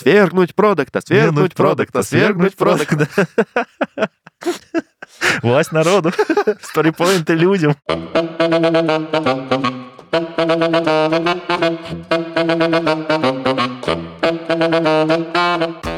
[0.00, 3.06] Свергнуть продукта, свергнуть продукта, свергнуть продукта.
[5.42, 6.12] Власть народу,
[6.62, 7.76] сторипоинты людям.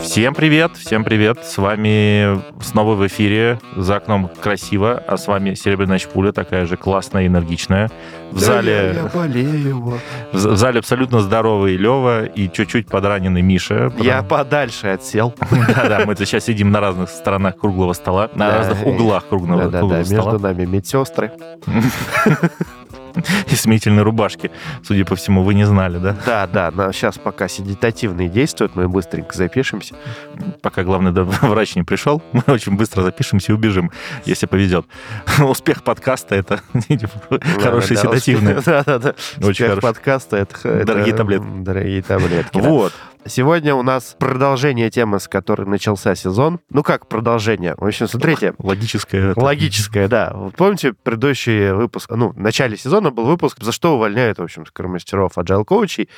[0.02, 1.42] Всем привет, всем привет.
[1.46, 3.58] С вами снова в эфире.
[3.74, 7.90] За окном красиво, а с вами Серебряная Пуля, такая же классная, энергичная.
[8.32, 8.72] В Да зале...
[8.72, 9.78] Я, я болею.
[9.80, 9.98] В
[10.34, 13.90] в зале абсолютно здоровый Лева и чуть-чуть подраненный Миша.
[13.98, 15.34] Я подальше отсел.
[15.50, 19.98] Да-да, мы сейчас сидим на разных сторонах круглого стола, на разных углах круглого, Да-да-да, круглого
[20.00, 21.32] между стола нами медсестры.
[23.50, 24.50] и сменительной рубашки.
[24.82, 26.16] Судя по всему, вы не знали, да?
[26.26, 29.94] Да, да, сейчас пока седитативные действуют, мы быстренько запишемся.
[30.60, 33.90] Пока главный да, врач не пришел, мы очень быстро запишемся и убежим,
[34.24, 34.86] если повезет.
[35.40, 36.60] Успех подкаста— это
[37.62, 38.58] хорошие седативные.
[38.58, 39.14] успех- Да-да-да.
[39.38, 40.84] Очень Успех подкаста— это...
[40.84, 41.46] Дорогие таблетки.
[41.58, 42.68] Дорогие таблетки, да.
[42.68, 42.92] Вот.
[43.24, 46.58] Сегодня у нас продолжение темы, с которой начался сезон.
[46.70, 47.74] Ну как продолжение?
[47.76, 49.32] В общем, смотрите, Логическое.
[49.36, 50.32] Логическое, да.
[50.34, 54.66] Вот помните предыдущий выпуск, ну, в начале сезона был выпуск, за что увольняют, в общем,
[54.66, 56.08] скромастеров, agile коучей.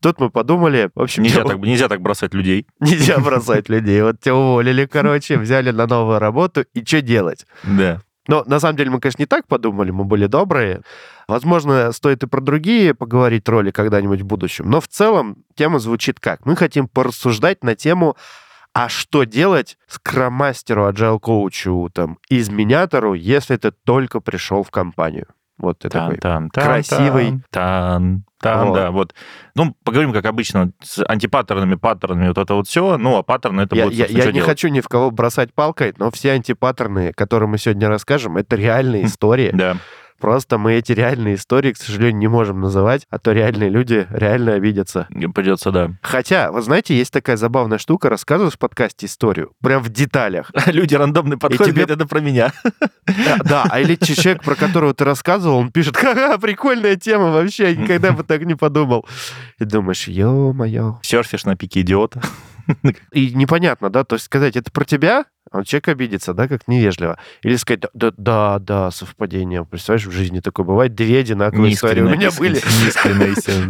[0.00, 2.66] Тут мы подумали, в общем, Нельзя те- так, нельзя так бросать людей.
[2.80, 4.00] нельзя бросать людей.
[4.02, 7.46] Вот тебя уволили, короче, взяли на новую работу, и что делать?
[7.64, 8.00] Да.
[8.26, 10.82] Но на самом деле мы, конечно, не так подумали, мы были добрые.
[11.28, 14.70] Возможно, стоит и про другие поговорить роли когда-нибудь в будущем.
[14.70, 16.46] Но в целом тема звучит как?
[16.46, 18.16] Мы хотим порассуждать на тему
[18.74, 25.28] а что делать скромастеру, agile коучу, там, изменятору, если ты только пришел в компанию?
[25.58, 26.16] Вот ты такой.
[26.18, 27.40] Тан, тан, красивый.
[27.50, 28.74] Тан, тан, Вот.
[28.74, 29.14] да, вот.
[29.54, 32.98] Ну, поговорим, как обычно, с антипаттернами, паттернами, вот это вот все.
[32.98, 34.48] Ну, а паттерны это Я, будет, я- я не делать?
[34.48, 39.06] хочу ни в кого бросать палкой, но все антипаттерны, которые мы сегодня расскажем, это реальные
[39.06, 39.50] истории.
[39.54, 39.76] Да.
[40.24, 44.54] Просто мы эти реальные истории, к сожалению, не можем называть, а то реальные люди реально
[44.54, 45.06] обидятся.
[45.34, 45.90] Придется, да.
[46.00, 50.50] Хотя, вы знаете, есть такая забавная штука, рассказываешь в подкасте историю, прям в деталях.
[50.66, 52.54] Люди рандомно подходят, тебе- это про меня.
[53.44, 57.72] Да, а или че- человек, про которого ты рассказывал, он пишет, ха-ха, прикольная тема, вообще,
[57.72, 59.06] я никогда бы так не подумал.
[59.58, 61.00] И думаешь, ё-моё.
[61.02, 62.22] Серфишь на пике идиота.
[63.12, 67.18] И непонятно, да, то есть сказать, это про тебя, он человек обидится, да, как невежливо.
[67.42, 69.64] Или сказать, да, да, да, совпадение.
[69.64, 72.60] Представляешь, в жизни такое бывает, две одинаковые истории у меня были.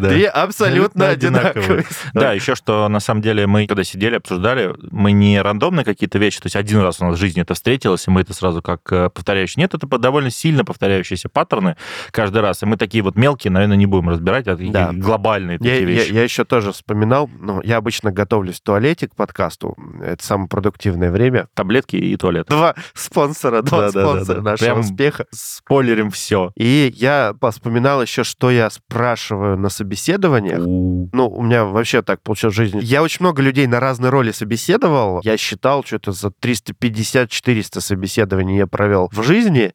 [0.09, 1.85] Две абсолютно одинаковые.
[2.13, 6.41] Да, еще что на самом деле мы, когда сидели, обсуждали, мы не рандомно какие-то вещи,
[6.41, 8.81] то есть один раз у нас в жизни это встретилось, и мы это сразу как
[8.93, 9.63] э, повторяющие.
[9.63, 11.77] Нет, это довольно сильно повторяющиеся паттерны
[12.11, 15.85] каждый раз, и мы такие вот мелкие, наверное, не будем разбирать, а такие глобальные такие
[15.85, 16.13] вещи.
[16.13, 21.11] я еще тоже вспоминал, ну, я обычно готовлюсь в туалете к подкасту, это самое продуктивное
[21.11, 21.49] время.
[21.65, 22.47] Таблетки и туалет.
[22.49, 24.11] Два спонсора, два Да-да-да-да.
[24.11, 25.27] спонсора нашего Прям успеха.
[25.31, 26.53] Спойлерим все.
[26.57, 30.59] И я вспоминал еще, что я спрашиваю на собеседованиях.
[30.59, 32.81] Ну, у меня вообще так получилось в жизни.
[32.83, 35.21] Я очень много людей на разные роли собеседовал.
[35.25, 39.73] Я считал, что-то за 350-400 собеседований я провел в жизни.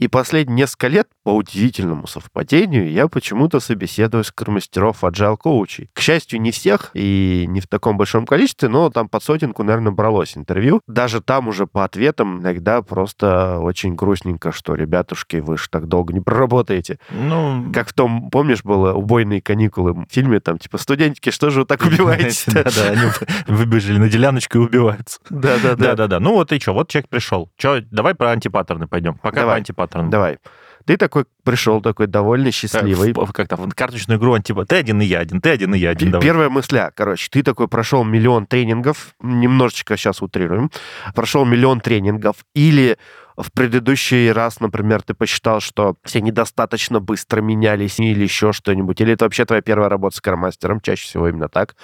[0.00, 5.90] И последние несколько лет, по удивительному совпадению, я почему-то собеседую скромастеров agile коучей.
[5.92, 9.92] К счастью, не всех и не в таком большом количестве, но там под сотенку, наверное,
[9.92, 10.80] бралось интервью.
[10.86, 16.14] Даже там уже по ответам иногда просто очень грустненько, что, ребятушки, вы же так долго
[16.14, 16.98] не проработаете.
[17.10, 21.60] Ну, Как в том, помнишь, было «Убойные каникулы» в фильме, там, типа, студентики, что же
[21.60, 23.10] вы так убиваете Да-да, они
[23.46, 25.20] выбежали на деляночку и убиваются.
[25.28, 25.90] Да-да-да.
[25.90, 26.20] Да-да-да.
[26.20, 27.50] Ну вот и что, вот человек пришел.
[27.58, 29.18] Че, давай про антипаттерны пойдем.
[29.18, 29.89] Пока про антипаттерны.
[29.92, 30.38] Давай.
[30.86, 33.12] Ты такой пришел, такой довольный, счастливый.
[33.12, 34.64] В- Как там, в карточную игру антипа.
[34.64, 36.10] Ты один и я один, ты один и я один.
[36.10, 36.26] Давай.
[36.26, 40.70] Первая мысля, короче, ты такой прошел миллион тренингов, немножечко сейчас утрируем,
[41.14, 42.96] прошел миллион тренингов, или
[43.36, 49.12] в предыдущий раз, например, ты посчитал, что все недостаточно быстро менялись, или еще что-нибудь, или
[49.12, 51.76] это вообще твоя первая работа с кармастером, чаще всего именно так.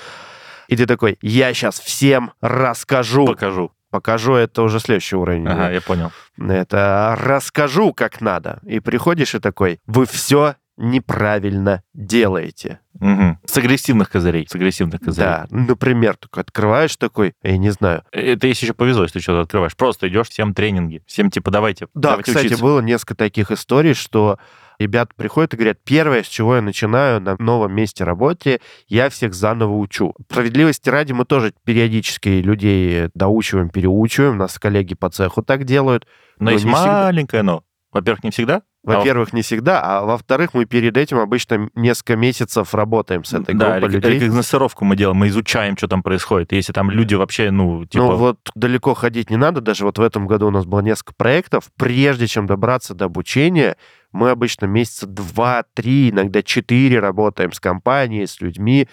[0.69, 3.25] И ты такой, я сейчас всем расскажу.
[3.27, 3.71] Покажу.
[3.97, 5.47] Покажу, это уже следующий уровень.
[5.49, 6.13] Ага, я понял.
[6.39, 8.61] Это расскажу, как надо.
[8.67, 12.81] И приходишь и такой, вы все неправильно делаете.
[13.01, 13.39] Мгм.
[13.47, 14.47] С агрессивных козырей.
[14.47, 15.27] С агрессивных козырей.
[15.29, 18.03] Да, например, такой открываешь такой, я не знаю.
[18.13, 19.75] Это если еще повезло, если ты что-то открываешь.
[19.75, 21.03] Просто идешь всем тренинги.
[21.07, 22.63] Всем типа давайте, Да, давайте кстати, учиться.
[22.63, 24.39] было несколько таких историй, что
[24.79, 29.35] ребята приходят и говорят, первое, с чего я начинаю на новом месте работы, я всех
[29.35, 30.15] заново учу.
[30.31, 36.07] Справедливости ради, мы тоже периодически людей доучиваем, переучиваем, у нас коллеги по цеху так делают.
[36.39, 37.05] Но но есть не всегда.
[37.05, 37.63] маленькое но.
[37.93, 38.63] Во-первых, не всегда.
[38.87, 43.53] А Во-первых, не всегда, а во-вторых, мы перед этим обычно несколько месяцев работаем с этой
[43.55, 44.21] да, группой людей.
[44.21, 46.53] рекогносцировку мы делаем, мы изучаем, что там происходит.
[46.53, 48.05] Если там люди вообще, ну, типа...
[48.05, 51.15] Ну вот далеко ходить не надо, даже вот в этом году у нас было несколько
[51.17, 51.65] проектов.
[51.77, 53.77] Прежде чем добраться до обучения,
[54.13, 58.89] мы обычно месяца два, три, иногда четыре работаем с компанией, с людьми.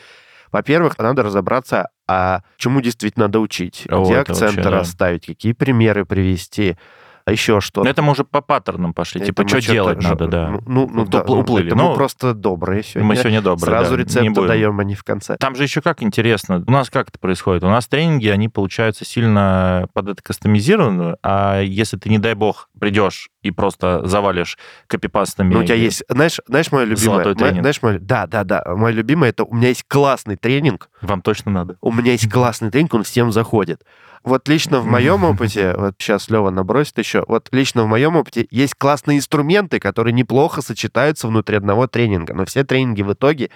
[0.51, 4.69] Во-первых, надо разобраться, а чему действительно надо учить, О, где акценты вообще, да.
[4.71, 6.77] расставить, какие примеры привести,
[7.25, 7.85] а еще что-то.
[7.85, 9.21] Но это мы уже по паттернам пошли.
[9.21, 10.49] Это типа, что делать ж- надо, да.
[10.49, 11.67] Ну, ну, ну да, ну, уплыли.
[11.67, 13.07] это Ну, мы просто добрые сегодня.
[13.07, 15.37] Мы сегодня добрые, Сразу да, рецепты даем, а не в конце.
[15.37, 16.63] Там же еще как интересно.
[16.67, 17.63] У нас как это происходит?
[17.63, 22.69] У нас тренинги, они получаются сильно под это кастомизированы, а если ты, не дай бог,
[22.83, 24.57] придешь и просто завалишь
[24.87, 25.53] копипастами...
[25.53, 27.23] Ну, у тебя есть, знаешь, знаешь, мое любимое?
[27.23, 27.61] Золотой Мо- тренинг.
[27.61, 28.63] Знаешь, мое, да, да, да.
[28.75, 30.89] Мое любимое это у меня есть классный тренинг.
[31.01, 31.77] Вам точно надо.
[31.79, 33.83] У меня есть классный тренинг, он всем заходит.
[34.23, 38.47] Вот лично в моем опыте, вот сейчас Лева набросит еще, вот лично в моем опыте
[38.51, 42.33] есть классные инструменты, которые неплохо сочетаются внутри одного тренинга.
[42.33, 43.49] Но все тренинги в итоге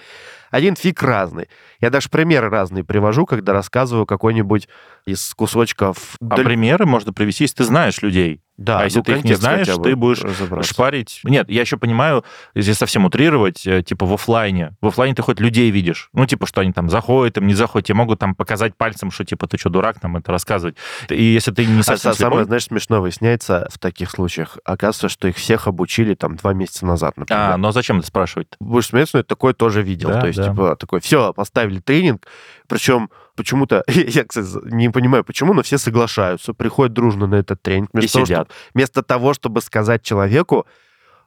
[0.50, 1.48] один фиг разный.
[1.80, 4.68] Я даже примеры разные привожу, когда рассказываю какой-нибудь
[5.04, 6.16] из кусочков.
[6.20, 8.40] А примеры можно привести, если ты знаешь людей.
[8.58, 10.20] Да, а если ну, ты их не знаешь, ты будешь.
[10.66, 11.20] Шпарить.
[11.22, 12.24] Нет, я еще понимаю,
[12.54, 14.74] если совсем утрировать, э, типа в оффлайне.
[14.80, 16.10] В оффлайне ты хоть людей видишь.
[16.12, 17.86] Ну, типа, что они там заходят, им не заходят.
[17.86, 20.76] Тебе могут там показать пальцем, что типа ты что, дурак, там это рассказывать.
[21.08, 24.58] И если ты не А совсем самое, слепой- знаешь, смешно выясняется в таких случаях.
[24.64, 27.40] Оказывается, что их всех обучили там два месяца назад, например.
[27.40, 28.48] А, но зачем это спрашивать?
[28.58, 30.08] Будешь смеяться, но я такое тоже видел.
[30.08, 30.50] Да, То есть, да.
[30.50, 32.26] типа, такой, все, поставили тренинг,
[32.68, 37.90] причем почему-то, я, кстати, не понимаю, почему, но все соглашаются, приходят дружно на этот тренинг.
[37.94, 38.46] И Вместо того, сидят.
[38.48, 40.66] чтоб- вместо того, чтобы сказать человеку,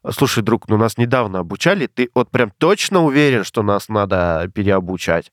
[0.09, 5.31] слушай, друг, ну нас недавно обучали, ты вот прям точно уверен, что нас надо переобучать?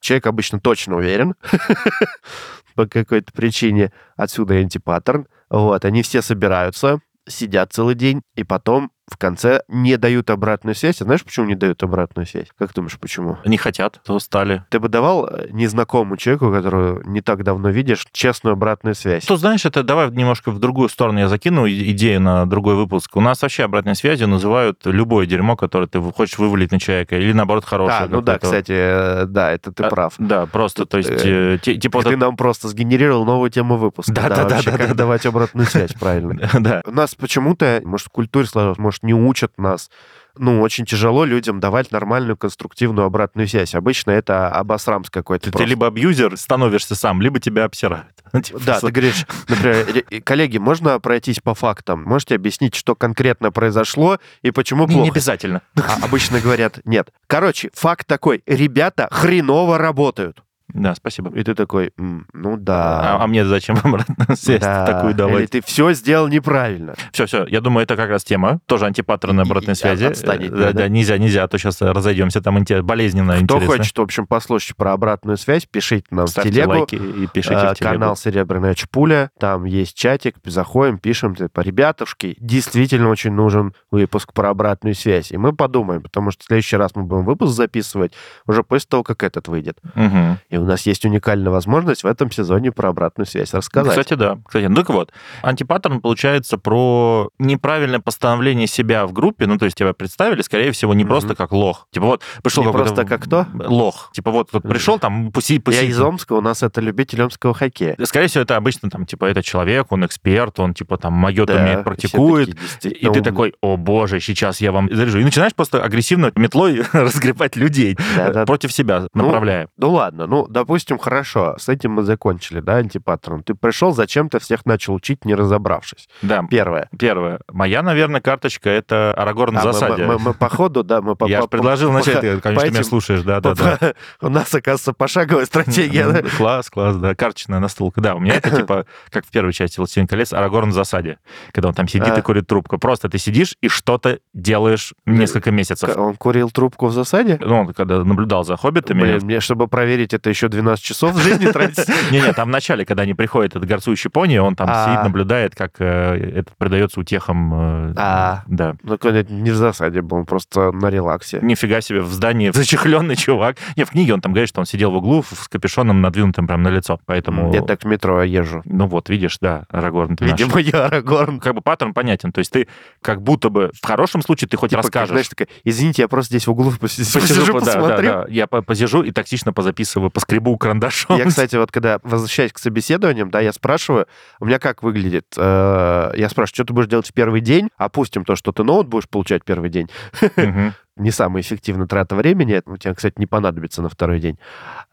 [0.00, 1.34] Человек обычно точно уверен
[2.74, 3.92] по какой-то причине.
[4.16, 5.26] Отсюда и антипаттерн.
[5.50, 11.00] Вот, они все собираются, сидят целый день, и потом в конце не дают обратную связь.
[11.00, 12.46] А знаешь, почему не дают обратную связь?
[12.58, 13.36] Как думаешь, почему?
[13.44, 14.64] Не хотят, то устали.
[14.70, 19.24] Ты бы давал э, незнакомому человеку, которого не так давно видишь, честную обратную связь?
[19.24, 23.16] Что, знаешь, это давай немножко в другую сторону я закину идею на другой выпуск.
[23.16, 27.32] У нас вообще обратной связью называют любое дерьмо, которое ты хочешь вывалить на человека, или
[27.32, 28.02] наоборот хорошее.
[28.02, 30.14] А, ну да, кстати, э, да, это ты А, прав.
[30.18, 33.50] Да, просто, то есть, э, э, ти- типа вот Ты это- нам просто сгенерировал новую
[33.50, 34.12] тему выпуска.
[34.12, 34.94] Да, да, да, да, как да, да.
[34.94, 36.48] давать обратную связь, правильно.
[36.60, 36.82] да.
[36.86, 39.90] У нас почему-то, может, в культуре сложилось, может, не учат нас.
[40.38, 43.74] Ну, очень тяжело людям давать нормальную конструктивную обратную связь.
[43.74, 45.50] Обычно это обосрамс какой-то.
[45.52, 48.06] Ты, либо абьюзер становишься сам, либо тебя обсирают.
[48.32, 52.02] Ну, типа, Да, ты говоришь, например, «Ре- коллеги, можно пройтись по фактам?
[52.04, 55.10] Можете объяснить, что конкретно произошло и почему не, не плохо?
[55.12, 55.60] обязательно.
[55.76, 57.10] А обычно говорят, нет.
[57.26, 60.42] Короче, факт такой, ребята хреново работают.
[60.74, 61.30] Да, спасибо.
[61.38, 63.16] И ты такой, «М, ну А, да.
[63.20, 64.86] а мне зачем обратную связь да».
[64.86, 65.50] такую Или давать?
[65.50, 66.94] ты все сделал неправильно.
[67.12, 70.04] Все, все, я думаю, это как раз тема, тоже антипаттерны обратной и- связи.
[70.04, 70.72] отстань от Э, да, да?
[70.72, 73.66] да, нельзя, нельзя, а то сейчас разойдемся, там инте- болезненно Кто интересно.
[73.78, 76.70] хочет, в общем, послушать про обратную связь, пишите нам Ставьте в телегу.
[76.72, 77.92] лайки и пишите Э, в телегу.
[77.94, 84.50] канал Серебряная Чпуля, там есть чатик, заходим, пишем, типа, ребятушки, действительно очень нужен выпуск про
[84.50, 85.30] обратную связь.
[85.32, 88.12] И мы подумаем, потому что в следующий раз мы будем выпуск записывать
[88.46, 89.78] уже после того, как этот выйдет.
[89.94, 90.38] Мгм.
[90.50, 93.90] И у нас есть уникальная возможность в этом сезоне про обратную связь рассказать.
[93.98, 94.38] Кстати, да.
[94.46, 95.12] Кстати, ну так вот,
[95.42, 100.94] антипаттерн получается про неправильное постановление себя в группе, ну то есть тебя представили, скорее всего,
[100.94, 101.10] не Мгм.
[101.10, 101.88] просто как лох.
[101.90, 103.46] Типа вот пришел Не просто как кто?
[103.54, 104.10] Лох.
[104.12, 105.76] Типа вот тут пришел там, пуси, пуси.
[105.76, 107.96] Я из Омска, у нас это любитель омского хоккея.
[108.04, 111.56] Скорее всего, это обычно там, типа, это человек, он эксперт, он, типа, там, майот Да,
[111.56, 112.56] умеет, практикует.
[112.80, 113.22] такие И ты умные.
[113.24, 115.18] такой, о боже, сейчас я вам заряжу.
[115.18, 118.44] И начинаешь просто агрессивно метлой разгребать людей Да-да.
[118.46, 119.68] против себя, Ну, направляя.
[119.76, 123.42] Ну ладно, ну, допустим, хорошо, с этим мы закончили, да, антипаттерн.
[123.42, 126.08] Ты пришел, зачем-то всех начал учить, не разобравшись.
[126.22, 126.44] Да.
[126.48, 126.88] Первое.
[126.98, 127.40] Первое.
[127.50, 130.04] Моя, наверное, карточка это Арагорн в А, мы- засаде.
[130.04, 131.26] Мы, мы- мы по ходу, да, мы по...
[131.26, 133.94] Я по- предложил по- начать, ты, конечно, меня этим- слушаешь, да, да, да.
[134.20, 136.22] У нас, оказывается, пошаговая стратегия.
[136.36, 137.14] Класс, класс, да.
[137.14, 138.00] Карточная настолка.
[138.00, 141.18] Да, у меня это типа, как в первой части «Властелин колец», Арагорн в засаде,
[141.52, 142.18] когда он там сидит А.
[142.18, 142.78] и курит трубку.
[142.78, 145.96] Просто ты сидишь и что-то делаешь несколько месяцев.
[145.96, 147.38] Он курил трубку в засаде?
[147.40, 149.00] Ну, он когда наблюдал за хоббитами.
[149.02, 151.88] Блин, мне, чтобы проверить, это еще 12 часов в жизни тратить.
[152.10, 154.84] Не-не, там в начале, когда они приходят, этот горцующий пони, он там А.
[154.86, 157.90] сидит, наблюдает, как э, это придается утехам.
[157.90, 158.42] э, А.
[158.46, 158.74] Да.
[158.82, 161.38] Ну, не в засаде был, он просто на релаксе.
[161.42, 163.56] Нифига себе, в здании зачехленный чувак.
[163.76, 166.62] Не, в книге он там говорит, что он сидел в углу с капюшоном надвинутым прям
[166.62, 167.00] на лицо.
[167.06, 167.52] Поэтому...
[167.52, 168.62] Я так в метро езжу.
[168.64, 170.38] Ну вот, видишь, да, Арагорн, ты наш.
[170.40, 171.40] Видимо, я Арагорн.
[171.40, 172.32] Как бы паттерн понятен.
[172.32, 172.68] То есть ты
[173.00, 175.08] как будто бы в хорошем случае ты хоть Типа, расскажешь.
[175.10, 178.08] знаешь, такая, извините, я просто здесь в углу пос- Посижу, посижу, да, да, посмотрю.
[178.10, 178.24] да.
[178.28, 181.16] Я по- посижу и тактично позаписываю, поскребу карандашом.
[181.18, 184.06] Я, кстати, вот когда возвращаюсь к собеседованиям, да, я спрашиваю,
[184.40, 185.26] у меня как выглядит?
[185.36, 187.68] Э, Я спрашиваю, что ты будешь делать в первый день?
[187.76, 189.88] Опустим то, что ты ноут будешь получать первый день.
[190.96, 192.54] Не самая эффективная трата времени.
[192.54, 194.38] Это у тебя, кстати, не понадобится на второй день.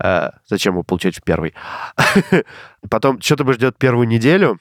[0.01, 1.53] Э, Зачем его получать в первый?
[2.89, 4.59] Потом, что ты будешь делать первую неделю?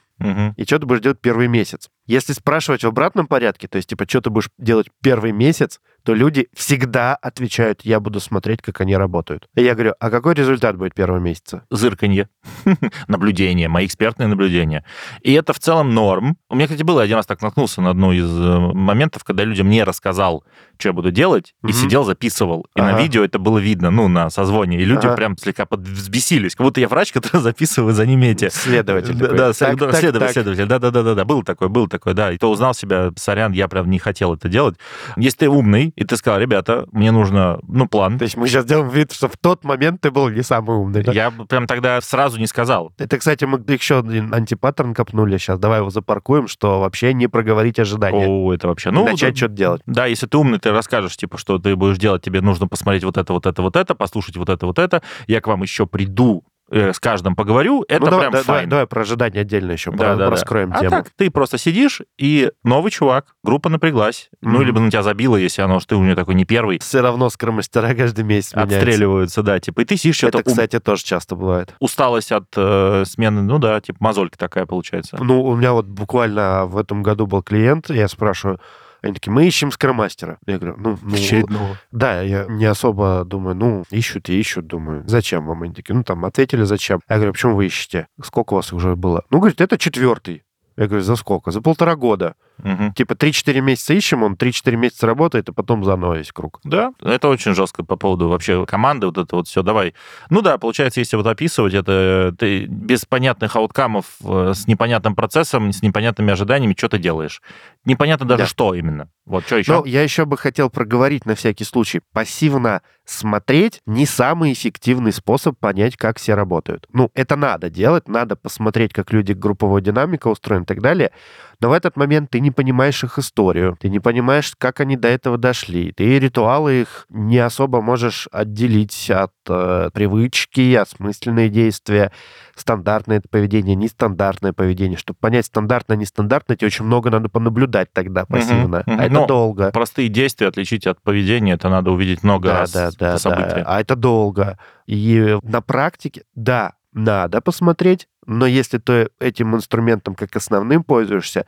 [0.56, 1.90] И что ты будешь делать первый месяц.
[2.08, 6.14] Если спрашивать в обратном порядке, то есть, типа, что ты будешь делать первый месяц, что
[6.14, 9.46] люди всегда отвечают, я буду смотреть, как они работают.
[9.54, 11.66] И я говорю, а какой результат будет первого месяца?
[11.70, 12.30] Зырканье,
[13.08, 14.86] наблюдение, мои экспертные наблюдения.
[15.20, 16.38] И это в целом норм.
[16.48, 19.68] У меня, кстати, было один раз так наткнулся на одну из э, моментов, когда людям
[19.68, 20.44] не рассказал,
[20.78, 22.66] что я буду делать, и сидел, записывал.
[22.74, 24.80] И на видео это было видно, ну, на созвоне.
[24.80, 26.54] И люди прям слегка взбесились.
[26.54, 28.48] Как будто я врач, который записывает за ними эти...
[28.48, 29.14] Следователь.
[29.14, 30.64] Да, да, следователь, следователь.
[30.64, 32.32] Да-да-да, был такой, был такой, да.
[32.32, 34.76] И то узнал себя, сорян, я прям не хотел это делать.
[35.16, 38.18] Если ты умный, и ты сказал, ребята, мне нужно, ну, план.
[38.18, 41.02] То есть мы сейчас делаем вид, что в тот момент ты был не самый умный,
[41.02, 41.12] да?
[41.12, 42.92] Я прям тогда сразу не сказал.
[42.98, 45.58] Это, кстати, мы еще один антипаттерн копнули сейчас.
[45.58, 48.26] Давай его запаркуем, что вообще не проговорить ожидания.
[48.26, 48.90] О, это вообще...
[48.90, 49.82] Ну, начать что-то делать.
[49.86, 53.16] Да, если ты умный, ты расскажешь, типа, что ты будешь делать, тебе нужно посмотреть вот
[53.16, 55.02] это, вот это, вот это, послушать вот это, вот это.
[55.26, 58.86] Я к вам еще приду с каждым поговорю, это ну, давай, прям да, давай, давай
[58.86, 60.80] про ожидания отдельно еще да, про, да, раскроем да.
[60.80, 60.96] тему.
[60.96, 64.48] А так, ты просто сидишь, и новый чувак, группа напряглась, mm-hmm.
[64.50, 66.78] ну, либо на тебя забила, если оно, что ты у нее такой не первый.
[66.80, 70.38] Все равно скромастера каждый месяц Отстреливаются, да, типа, и ты сидишь что-то...
[70.38, 71.74] Это, кстати, тоже часто бывает.
[71.80, 75.16] Усталость от э, смены, ну да, типа, мозолька такая получается.
[75.20, 78.60] Ну, у меня вот буквально в этом году был клиент, я спрашиваю,
[79.02, 80.38] они такие, мы ищем скромастера.
[80.46, 80.98] Я говорю, ну...
[81.02, 81.76] ну Очередного.
[81.92, 85.62] Да, я не особо думаю, ну, ищут и ищут, думаю, зачем вам?
[85.62, 87.00] Они такие, ну, там, ответили, зачем.
[87.08, 88.08] Я говорю, почему вы ищете?
[88.22, 89.24] Сколько у вас уже было?
[89.30, 90.42] Ну, говорит, это четвертый.
[90.76, 91.50] Я говорю, за сколько?
[91.50, 92.34] За полтора года.
[92.62, 92.92] Угу.
[92.94, 96.60] Типа 3-4 месяца ищем, он 3-4 месяца работает, и потом заново весь круг.
[96.64, 99.94] Да, это очень жестко по поводу вообще команды, вот это вот все, давай.
[100.30, 105.72] Ну да, получается, если вот описывать это, ты без понятных ауткамов, э, с непонятным процессом,
[105.72, 107.42] с непонятными ожиданиями, что ты делаешь.
[107.84, 108.48] Непонятно даже, да.
[108.48, 109.08] что именно.
[109.24, 109.72] Вот, что еще?
[109.72, 112.00] Ну, я еще бы хотел проговорить на всякий случай.
[112.12, 116.86] Пассивно смотреть не самый эффективный способ понять, как все работают.
[116.92, 121.12] Ну, это надо делать, надо посмотреть, как люди групповой динамика устроены и так далее.
[121.60, 125.08] Но в этот момент ты не понимаешь их историю, ты не понимаешь, как они до
[125.08, 125.92] этого дошли.
[125.92, 132.12] Ты ритуалы их не особо можешь отделить от э, привычки, осмысленные действия,
[132.54, 134.98] стандартное это поведение, нестандартное поведение.
[134.98, 138.80] Чтобы понять стандартное, нестандартное, тебе очень много надо понаблюдать тогда пассивно.
[138.80, 139.00] Угу, угу.
[139.00, 139.70] А это Но долго.
[139.72, 143.56] Простые действия отличить от поведения, это надо увидеть много да, раз да, да, события.
[143.56, 143.64] Да.
[143.66, 144.58] А это долго.
[144.86, 151.46] И на практике, да, надо посмотреть, но если ты этим инструментом как основным пользуешься,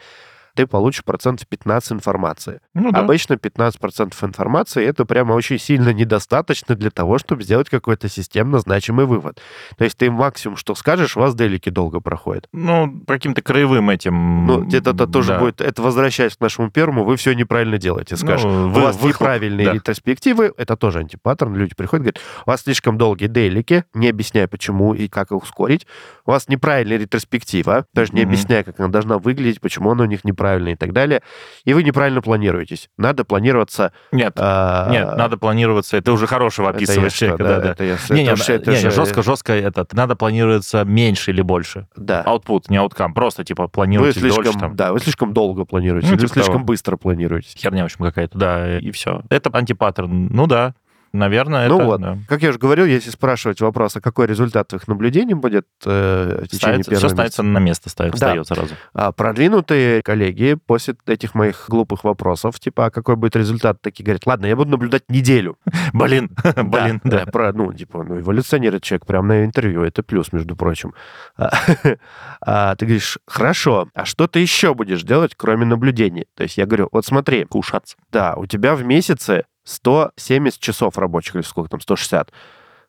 [0.55, 2.61] ты получишь процентов 15 информации.
[2.75, 3.01] Ну, да.
[3.01, 9.07] Обычно 15% информации это прямо очень сильно недостаточно для того, чтобы сделать какой-то системно значимый
[9.07, 9.41] вывод.
[9.77, 12.49] То есть ты максимум, что скажешь, у вас делики долго проходят.
[12.53, 14.47] Ну, каким-то краевым этим...
[14.47, 15.39] Ну, где-то это тоже да.
[15.39, 15.61] будет...
[15.61, 18.45] Это возвращаясь к нашему первому, вы все неправильно делаете, скажешь.
[18.45, 19.73] Ну, вы, у вас выхлоп, неправильные да.
[19.75, 24.95] ретроспективы, это тоже антипаттерн, люди приходят, говорят, у вас слишком долгие делики, не объясняя почему
[24.95, 25.87] и как их ускорить.
[26.27, 28.25] У вас неправильная ретроспектива, даже не mm-hmm.
[28.25, 31.23] объясняя, как она должна выглядеть, почему она у них неправильная неправильно и так далее,
[31.65, 32.89] и вы неправильно планируетесь.
[32.97, 33.93] Надо планироваться...
[34.11, 34.89] Нет, а...
[34.91, 35.97] нет, надо планироваться...
[35.97, 37.45] Это уже хорошего описываешь человека.
[37.45, 38.91] Да, да, Это я, не, это, не, это не, же...
[38.91, 39.87] жестко, жестко это.
[39.93, 41.87] Надо планироваться меньше или больше.
[41.95, 42.25] Да.
[42.27, 43.13] Output, не ауткам.
[43.13, 44.59] Просто, типа, планируете слишком, дольше.
[44.59, 44.77] Там.
[44.77, 46.65] Да, вы слишком долго планируете, ну, или типа слишком того.
[46.65, 47.57] быстро планируете.
[47.57, 49.23] Херня, в общем, какая-то, да, и все.
[49.29, 50.29] Это антипаттерн.
[50.29, 50.75] Ну да,
[51.13, 51.85] Наверное, ну это...
[51.85, 52.19] вот, да.
[52.29, 56.49] как я уже говорил, если спрашивать вопрос, а какой результат твоих наблюдений будет э, в
[56.49, 58.17] течение ставится, Все ставится на место, ставит, да.
[58.17, 58.75] встает сразу.
[58.95, 64.25] А продвинутые коллеги после этих моих глупых вопросов, типа, а какой будет результат, такие говорят,
[64.27, 65.59] ладно, я буду наблюдать неделю.
[65.93, 67.27] Блин, блин, да.
[67.27, 70.95] Про, ну, типа, ну, эволюционирует человек прямо на интервью, это плюс, между прочим.
[71.37, 76.27] А ты говоришь, хорошо, а что ты еще будешь делать, кроме наблюдений?
[76.37, 77.45] То есть я говорю, вот смотри.
[77.45, 77.97] Кушаться.
[78.13, 82.33] Да, у тебя в месяце 170 часов рабочих, или сколько там, 160.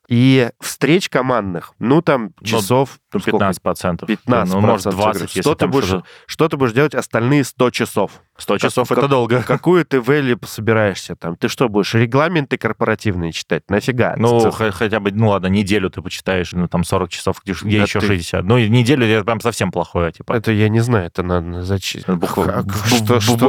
[0.08, 2.98] И встреч командных, ну, там, ну, часов...
[3.14, 4.08] Ну, 15 процентов.
[4.08, 7.70] 15 ну, может, 20, если что ты, будешь, что, что ты будешь делать остальные 100
[7.70, 8.10] часов?
[8.36, 9.42] 100 часов как, это долго.
[9.46, 11.36] Какую ты value собираешься там?
[11.36, 13.62] Ты что, будешь регламенты корпоративные читать?
[13.70, 14.16] Нафига?
[14.18, 18.00] Ну, хотя бы, ну ладно, неделю ты почитаешь, ну там 40 часов, где да еще
[18.00, 18.06] ты...
[18.08, 18.44] 60.
[18.44, 20.32] Ну, неделю это прям совсем плохое, типа.
[20.32, 22.02] Это я не знаю, это надо зачем?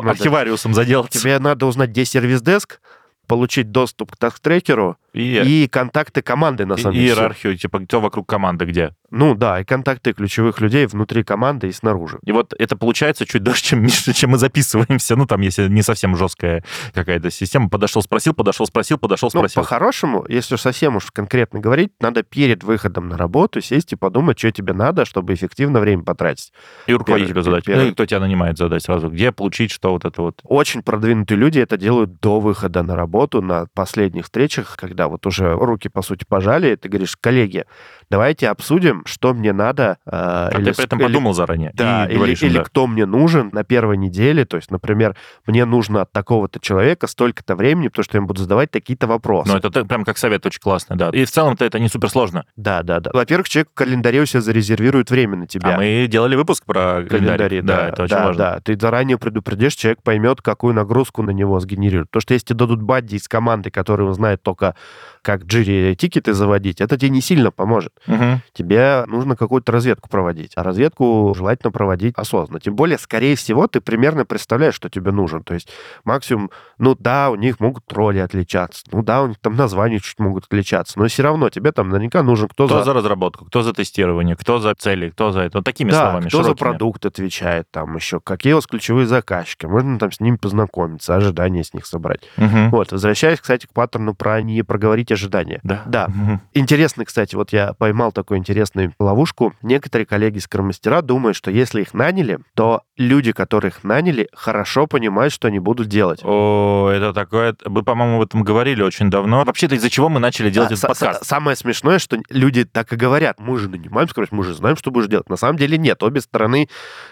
[0.08, 1.10] Архивариусом заделать.
[1.10, 2.80] Тебе надо узнать, где service desk,
[3.28, 7.08] получить доступ к таск-трекеру и, и контакты команды, на самом деле.
[7.08, 8.96] Иерархию, типа, кто вокруг команды где.
[9.12, 12.20] Ну да, и контакты ключевых людей внутри команды и снаружи.
[12.26, 15.16] И вот это получается чуть дольше, чем, чем мы записываемся.
[15.16, 16.64] Ну, там, если не совсем жесткая
[16.94, 17.70] какая-то система.
[17.70, 19.62] Подошел, спросил, подошел, спросил, подошел, ну, спросил.
[19.62, 23.96] Ну, по-хорошему, если уж совсем уж конкретно говорить, надо перед выходом на работу сесть и
[23.96, 26.52] подумать, что тебе надо, чтобы эффективно время потратить.
[26.88, 27.66] И руководителю задать.
[27.66, 27.86] Первый...
[27.86, 29.10] Ну, кто тебя нанимает задать сразу.
[29.10, 30.42] Где получить, что вот это вот.
[30.44, 35.26] Очень продвинутые люди это делают до выхода на работу работу на последних встречах, когда вот
[35.28, 37.66] уже руки, по сути, пожали, ты говоришь, коллеги,
[38.10, 39.98] давайте обсудим, что мне надо.
[40.06, 41.72] Э, а или, ты при этом или, подумал заранее.
[41.74, 42.64] Да, и или, говоришь, или да.
[42.64, 44.46] кто мне нужен на первой неделе.
[44.46, 48.42] То есть, например, мне нужно от такого-то человека столько-то времени, потому что я им буду
[48.42, 49.52] задавать такие-то вопросы.
[49.52, 51.10] Ну, это прям как совет очень классный, да.
[51.10, 52.46] И в целом-то это не суперсложно.
[52.56, 53.12] Да, да, да.
[53.14, 55.76] Во-первых, человек в календаре у себя зарезервирует время на тебя.
[55.76, 57.62] А мы делали выпуск про календарь.
[57.62, 58.44] да, да, это очень да, важно.
[58.44, 62.12] Да, ты заранее предупредишь, человек поймет, какую нагрузку на него сгенерирует.
[62.12, 64.76] То, что если тебе дадут бадди из команды, который знает только
[65.22, 67.94] как джири тикеты заводить, это тебе не сильно поможет.
[68.08, 68.42] Угу.
[68.54, 70.54] Тебе нужно какую-то разведку проводить.
[70.56, 72.60] А разведку желательно проводить осознанно.
[72.60, 75.44] Тем более, скорее всего, ты примерно представляешь, что тебе нужен.
[75.44, 75.70] То есть
[76.04, 78.84] максимум, ну да, у них могут роли отличаться.
[78.92, 81.00] Ну да, у них там названия чуть могут отличаться.
[81.00, 82.86] Но все равно тебе там наверняка нужен кто, кто за...
[82.86, 85.60] за разработку, кто за тестирование, кто за цели, кто за это.
[85.60, 86.52] Вот такими да, словами кто широкими.
[86.52, 89.66] за продукт отвечает там еще, какие у вас ключевые заказчики.
[89.66, 92.22] Можно там с ними познакомиться, ожидания с них собрать.
[92.38, 92.70] Угу.
[92.72, 95.60] Вот, возвращаясь, кстати, к паттерну про не проговорить ожидания.
[95.64, 95.84] Да.
[95.86, 96.06] Да.
[96.06, 96.40] Угу.
[96.54, 99.54] Интересно, кстати, вот я поймал такую интересную ловушку.
[99.62, 105.50] Некоторые коллеги скромастера думают, что если их наняли, то люди, которых наняли, хорошо понимают, что
[105.50, 106.22] они будут делать.
[106.24, 107.58] О, это такое...
[107.66, 109.44] Вы, по-моему, об этом говорили очень давно.
[109.44, 111.26] Вообще-то из-за чего мы начали делать а, этот подкаст?
[111.26, 113.38] Самое смешное, что люди так и говорят.
[113.42, 115.28] Мы же нанимаем скорость, мы же знаем, что будешь делать.
[115.28, 116.02] На самом деле нет.
[116.04, 116.70] Обе стороны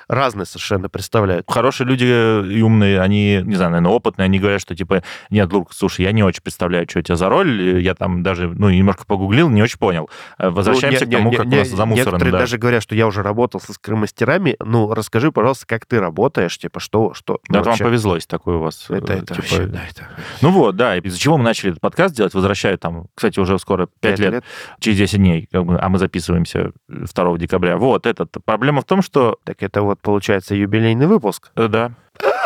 [0.08, 1.48] разные совершенно представляют.
[1.50, 5.74] Хорошие люди и умные, они, не знаю, наверное, опытные, они говорят, что типа, нет, Лук,
[5.74, 7.82] слушай, я не очень представляю, что у тебя за роль.
[7.82, 10.10] Я там даже, ну, немножко погуглил, не очень понял.
[10.38, 12.12] Э, возвращаемся ну, не, к тому, не, как не, у нас замусорено.
[12.12, 12.40] Некоторые да.
[12.40, 14.56] даже говорят, что я уже работал со скромастерами.
[14.60, 17.14] Ну, расскажи, пожалуйста, как ты работаешь, типа, что...
[17.14, 17.84] что да, ну, вообще...
[17.84, 18.86] вам повезло, если такое у вас.
[18.90, 19.36] Это, это типа...
[19.36, 20.08] вообще, да, это...
[20.42, 23.88] Ну вот, да, из-за чего мы начали этот подкаст делать, возвращаю там, кстати, уже скоро
[23.88, 24.44] 5, 5 лет, лет,
[24.80, 27.78] через 10 дней, как бы, а мы записываемся 2 декабря.
[27.78, 28.36] Вот, этот.
[28.46, 29.38] Проблема в том, что...
[29.44, 31.52] Так это вот, получается, юбилейный выпуск?
[31.56, 31.94] Э, да.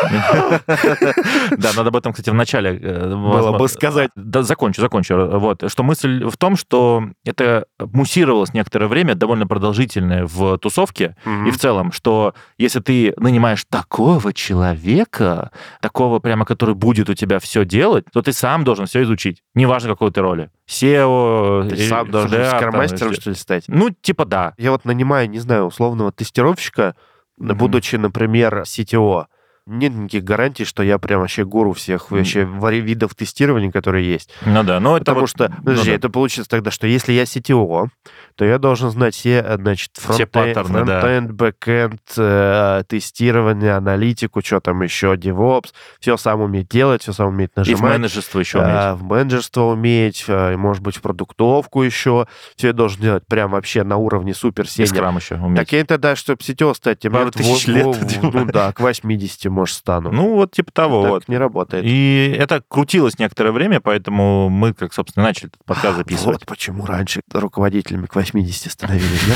[1.58, 2.80] Да, надо об этом, кстати, в начале...
[2.82, 4.10] Э, Было бы сказать.
[4.16, 5.16] Да, закончу, закончу.
[5.40, 11.16] Вот, что мысль в том, что это муссировалось некоторое время, довольно продолжительное в тусовке,
[11.48, 17.40] и в целом, что если ты нанимаешь такого человека, такого прямо, который будет у тебя
[17.40, 19.42] все делать, то ты сам должен все изучить.
[19.54, 20.50] Неважно, какой ты роли.
[20.70, 21.70] CTO...
[21.70, 23.66] Ты сам должен скрам-мастером, что ли, стать?
[23.68, 24.54] Ну, типа да.
[24.58, 26.96] Я вот нанимаю, не знаю, условного тестировщика,
[27.38, 29.26] будучи, например, CTO,
[29.68, 34.30] нет никаких гарантий, что я прям вообще гуру всех вообще видов тестирования, которые есть.
[34.46, 35.30] Ну да, но Потому вот...
[35.30, 35.94] что, подожди, ну, да.
[35.94, 37.88] это получится тогда, что если я CTO,
[38.36, 45.16] то я должен знать все, значит, фронтенд, фронтенд, бэкенд, э, тестирование, аналитику, что там еще,
[45.16, 47.80] DevOps, все сам уметь делать, все сам уметь нажимать.
[47.80, 48.76] И в менеджерство еще уметь.
[48.76, 52.28] Э, в менеджерство уметь, э, может быть, в продуктовку еще.
[52.56, 55.16] Все я должен делать прям вообще на уровне супер сеньор.
[55.16, 55.60] Еще уметь.
[55.60, 57.98] Так я тогда, чтобы CTO стать, тебе Пару тысяч лет.
[58.22, 60.12] Ну да, к 80 может, стану.
[60.12, 61.02] Ну, вот типа того.
[61.02, 61.28] Так вот.
[61.28, 61.84] не работает.
[61.86, 66.40] И это крутилось некоторое время, поэтому мы, как, собственно, начали этот подкаст записывать.
[66.40, 69.36] Вот почему раньше руководителями к 80 становились, да?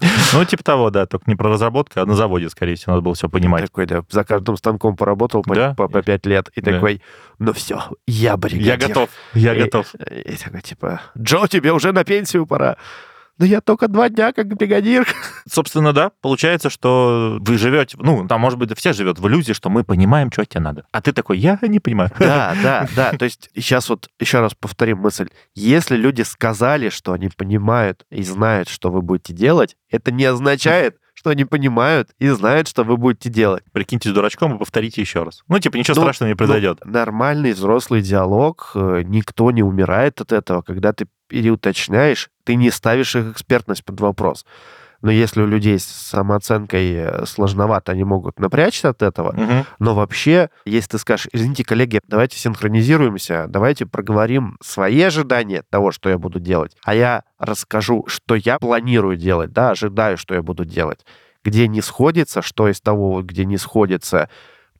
[0.32, 3.14] Ну, типа того, да, только не про разработку, а на заводе, скорее всего, надо было
[3.14, 3.62] все понимать.
[3.62, 5.74] Такой, да, за каждым станком поработал по, да?
[5.74, 6.72] по, по 5 лет, и да.
[6.72, 7.00] такой,
[7.38, 8.66] ну все, я бригадир.
[8.66, 9.94] Я готов, я и, готов.
[9.94, 12.76] И, и такой, типа, Джо, тебе уже на пенсию пора.
[13.36, 15.08] Да я только два дня как бригадир.
[15.48, 19.70] Собственно, да, получается, что вы живете, ну, там, может быть, все живет в иллюзии, что
[19.70, 20.86] мы понимаем, что тебе надо.
[20.92, 22.10] А ты такой, я не понимаю.
[22.18, 23.12] Да, да, да.
[23.12, 25.28] То есть сейчас вот еще раз повторим мысль.
[25.54, 30.96] Если люди сказали, что они понимают и знают, что вы будете делать, это не означает,
[31.24, 33.64] что они понимают и знают, что вы будете делать.
[33.72, 35.42] Прикиньте дурачком и повторите еще раз.
[35.48, 36.80] Ну, типа, ничего ну, страшного не произойдет.
[36.84, 40.60] Ну, нормальный взрослый диалог, э, никто не умирает от этого.
[40.60, 44.44] Когда ты переуточняешь, ты не ставишь их экспертность под вопрос.
[45.04, 49.32] Но если у людей с самооценкой э, сложновато, они могут напрячься от этого.
[49.32, 49.66] Угу.
[49.78, 56.08] Но вообще, если ты скажешь, извините, коллеги, давайте синхронизируемся, давайте проговорим свои ожидания того, что
[56.08, 60.64] я буду делать, а я расскажу, что я планирую делать, да, ожидаю, что я буду
[60.64, 61.04] делать.
[61.44, 64.30] Где не сходится, что из того, где не сходится,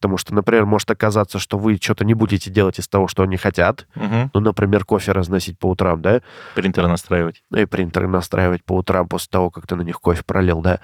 [0.05, 3.39] Потому что, например, может оказаться, что вы что-то не будете делать из того, что они
[3.39, 3.87] хотят.
[3.97, 4.33] Угу.
[4.35, 6.21] Ну, например, кофе разносить по утрам, да?
[6.55, 7.43] Принтеры настраивать.
[7.57, 10.81] И принтеры настраивать по утрам после того, как ты на них кофе пролил, да?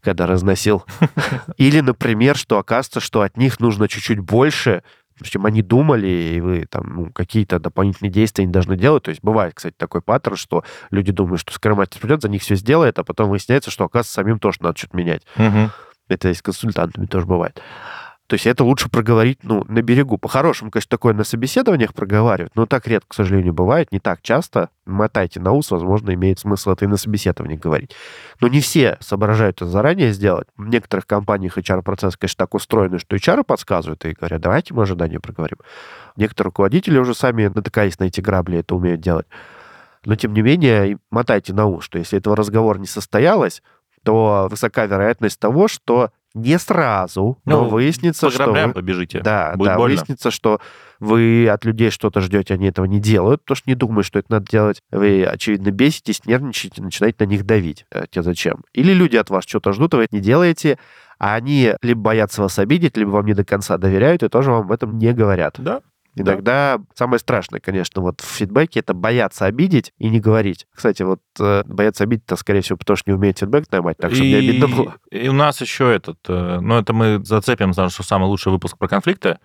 [0.00, 0.86] Когда разносил.
[1.58, 4.82] Или, например, что оказывается, что от них нужно чуть-чуть больше,
[5.22, 9.02] чем они думали, и вы там ну, какие-то дополнительные действия не должны делать.
[9.02, 12.54] То есть бывает, кстати, такой паттерн, что люди думают, что скромастер придет, за них все
[12.54, 15.26] сделает, а потом выясняется, что, оказывается, самим тоже надо что-то менять.
[15.36, 15.70] Угу.
[16.08, 17.60] Это и с консультантами тоже бывает.
[18.32, 20.16] То есть это лучше проговорить, ну, на берегу.
[20.16, 24.70] По-хорошему, конечно, такое на собеседованиях проговаривать, но так редко, к сожалению, бывает, не так часто.
[24.86, 27.94] Мотайте на ус, возможно, имеет смысл это и на собеседовании говорить.
[28.40, 30.48] Но не все соображают это заранее сделать.
[30.56, 35.20] В некоторых компаниях HR-процесс, конечно, так устроены, что HR подсказывают и говорят, давайте мы ожидания
[35.20, 35.58] проговорим.
[36.16, 39.26] Некоторые руководители уже сами натыкались на эти грабли, это умеют делать.
[40.06, 43.62] Но, тем не менее, мотайте на ус, что если этого разговора не состоялось,
[44.04, 48.72] то высока вероятность того, что не сразу, но Ну, выяснится, По что вы...
[48.72, 49.20] побежите.
[49.20, 49.94] Да, Будет да, больно.
[49.96, 50.60] выяснится, что
[51.00, 54.32] вы от людей что-то ждете, они этого не делают, потому что не думают, что это
[54.32, 54.80] надо делать.
[54.90, 57.86] Вы, очевидно, беситесь, нервничаете, начинаете на них давить.
[57.90, 58.64] А Тебе зачем?
[58.72, 60.78] Или люди от вас что-то ждут, а вы это не делаете,
[61.18, 64.62] а они либо боятся вас обидеть, либо вам не до конца доверяют и тоже вам
[64.62, 65.56] об этом не говорят.
[65.58, 65.80] Да.
[66.14, 70.66] Иногда самое страшное, конечно, вот в фидбэке это бояться обидеть и не говорить.
[70.74, 74.12] Кстати, вот э, бояться обидеть, это, скорее всего, потому что не умеет фидбэк наймать, так
[74.12, 74.94] чтобы не обидно было.
[75.10, 78.76] И у нас еще этот, э, ну это мы зацепим, потому что самый лучший выпуск
[78.76, 79.38] про конфликты,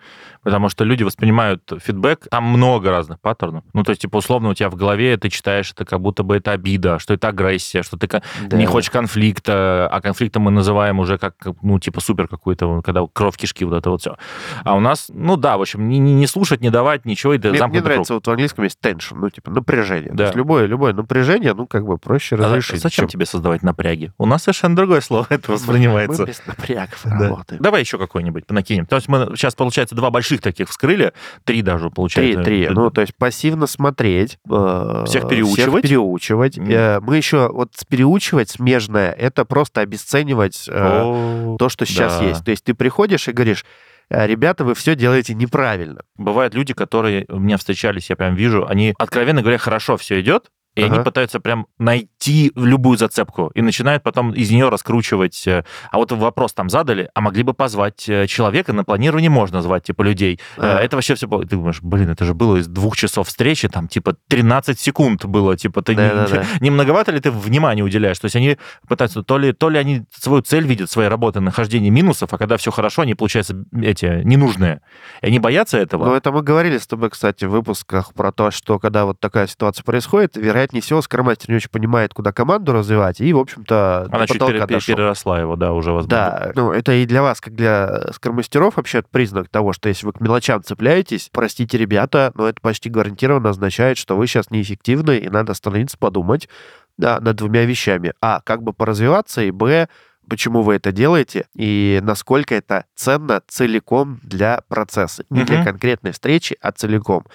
[0.43, 3.63] потому что люди воспринимают фидбэк, там много разных паттернов.
[3.73, 6.35] Ну то есть, типа, условно, у тебя в голове ты читаешь это как будто бы
[6.35, 8.07] это обида, что это агрессия, что ты
[8.47, 8.57] Да.
[8.57, 13.35] не хочешь конфликта, а конфликтом мы называем уже как, ну, типа, супер какой-то, когда кровь
[13.37, 14.17] кишки, вот это вот все.
[14.63, 16.27] А у нас, ну да, в общем, не, не- не
[16.57, 19.29] слушать, не давать ничего, и ты Мне, мне нравится, вот в английском есть tension, ну,
[19.29, 20.09] типа, напряжение.
[20.11, 20.17] Да.
[20.17, 22.45] То есть любое, любое напряжение, ну, как бы проще круг.
[22.47, 22.81] А разрешить.
[22.81, 24.11] зачем чем- тебе создавать напряги?
[24.17, 26.21] У нас совершенно другое слово это воспринимается.
[26.23, 27.19] Мы без напрягов Да.
[27.29, 27.61] работаем.
[27.61, 28.85] Давай еще какой-нибудь накинем.
[28.85, 32.43] То есть мы сейчас, получается, два больших таких вскрыли, три даже, Три, получается.
[32.43, 32.69] три.
[32.69, 34.37] Ну, то есть пассивно смотреть.
[34.49, 35.83] э, Всех переучивать.
[35.83, 36.57] переучивать.
[36.57, 36.69] Мгм.
[36.71, 42.43] Э, Мы еще, вот переучивать смежное, это просто обесценивать э, то, что сейчас есть.
[42.43, 43.67] То есть ты приходишь и говоришь, «Э,
[44.09, 46.01] ребята, вы все делаете неправильно.
[46.15, 50.51] Бывают люди, которые у меня встречались, я прям вижу, они, откровенно говоря, хорошо все идет,
[50.75, 51.03] и они Ага.
[51.05, 52.07] пытаются прям найти
[52.55, 55.47] любую зацепку и начинают потом из нее раскручивать.
[55.47, 59.61] э, А вот вопрос там задали, а могли бы позвать э, человека, на планировании можно
[59.61, 60.39] звать, типа, людей.
[60.57, 60.79] А.
[60.79, 61.27] Это вообще все...
[61.27, 65.55] Ты думаешь, блин, это же было из двух часов встречи, там, типа, 13 секунд было,
[65.57, 66.45] типа, ты не, Да-да-да.
[66.61, 68.19] не многовато ли ты внимания уделяешь?
[68.19, 71.91] То есть они пытаются, то ли, то ли они свою цель видят, своей работы, нахождение
[71.91, 74.81] минусов, а когда все хорошо, они, получаются, эти, ненужные.
[75.21, 76.05] И они боятся этого.
[76.05, 79.47] Ну, это мы говорили с тобой, кстати, в выпусках про то, что когда вот такая
[79.47, 84.25] ситуация происходит, вероятнее всего, скромастер не очень понимает, куда команду развивать, и, в общем-то, Она
[84.25, 84.95] чуть пере- дошел.
[84.95, 86.09] переросла его, да, уже возможно.
[86.09, 90.13] Да, ну это и для вас, как для скромастеров, вообще признак того, что если вы
[90.13, 95.29] к мелочам цепляетесь, простите, ребята, но это почти гарантированно означает, что вы сейчас неэффективны, и
[95.29, 96.49] надо остановиться, подумать
[96.97, 98.13] да, над двумя вещами.
[98.19, 99.87] А, как бы поразвиваться, и Б,
[100.27, 105.23] почему вы это делаете, и насколько это ценно целиком для процесса.
[105.29, 107.25] Не для конкретной встречи, а целиком.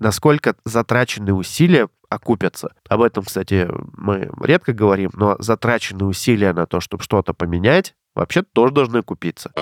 [0.00, 2.74] Насколько затраченные усилия окупятся.
[2.88, 8.42] Об этом, кстати, мы редко говорим, но затраченные усилия на то, чтобы что-то поменять, вообще
[8.42, 9.52] тоже должны купиться.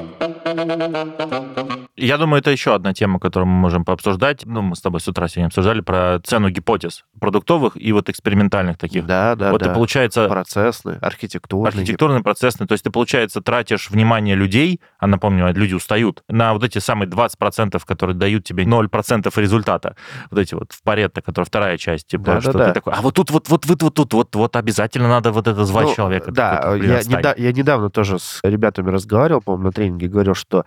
[1.97, 4.43] Я думаю, это еще одна тема, которую мы можем пообсуждать.
[4.47, 8.79] Ну, мы с тобой с утра сегодня обсуждали про цену гипотез продуктовых и вот экспериментальных
[8.79, 9.07] таких.
[9.07, 9.69] Да, да, вот да.
[9.69, 11.69] ты, получается, Процессный, архитектурный.
[11.69, 12.67] архитектурный, процессный.
[12.67, 17.09] То есть ты, получается, тратишь внимание людей, а напомню, люди устают, на вот эти самые
[17.09, 19.97] 20%, которые дают тебе 0% результата.
[20.31, 22.69] Вот эти вот в Паретто, которая вторая часть, типа, Да, да, что да.
[22.69, 25.47] ты такой, а вот тут, вот, вот, вот, вот тут, вот, вот обязательно надо вот
[25.47, 26.31] это звать Ну, человека.
[26.33, 27.21] Да, Такой, я, отстань.
[27.21, 30.65] неда- я недавно тоже с ребятами разговаривал, по-моему, на тренинге, говорил, что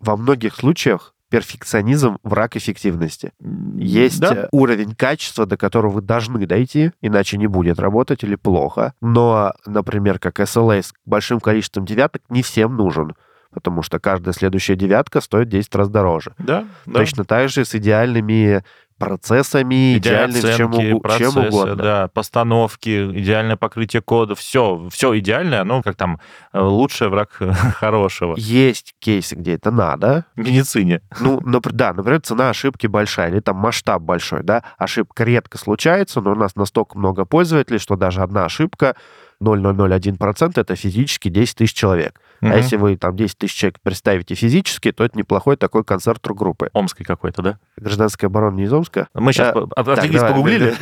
[0.00, 3.32] во многих случаях перфекционизм враг эффективности.
[3.76, 4.34] Есть Да?
[4.34, 8.94] э, уровень качества, до которого вы должны дойти, иначе не будет работать или плохо.
[9.00, 13.14] Но, например, как SLA с большим количеством девяток не всем нужен,
[13.56, 16.34] потому что каждая следующая девятка стоит 10 раз дороже.
[16.36, 16.92] Да, да.
[17.00, 18.62] Точно так же с идеальными
[18.98, 21.76] процессами, Идеальные идеальным чем, оценки, угу- чем процессы, угодно.
[21.76, 26.18] да, постановки, идеальное покрытие кода, все, все идеальное, оно как там
[26.52, 27.30] э, лучший враг
[27.76, 28.34] хорошего.
[28.38, 31.00] Есть кейсы, где это надо, В медицине.
[31.20, 34.62] Ну, напр- да, например, цена ошибки большая, или там масштаб большой, да.
[34.78, 38.96] Ошибка редко случается, но у нас настолько много пользователей, что даже одна ошибка
[39.42, 42.20] 0,001% это физически 10 тысяч человек.
[42.40, 42.52] Мгм.
[42.52, 46.70] А если вы там 10 тысяч человек представите физически, то это неплохой такой концерт группы.
[46.72, 47.58] Омской какой-то, да?
[47.76, 49.08] Гражданская оборона не из Омска?
[49.14, 50.74] Мы сейчас А, отвлеклись, давай, погуглили.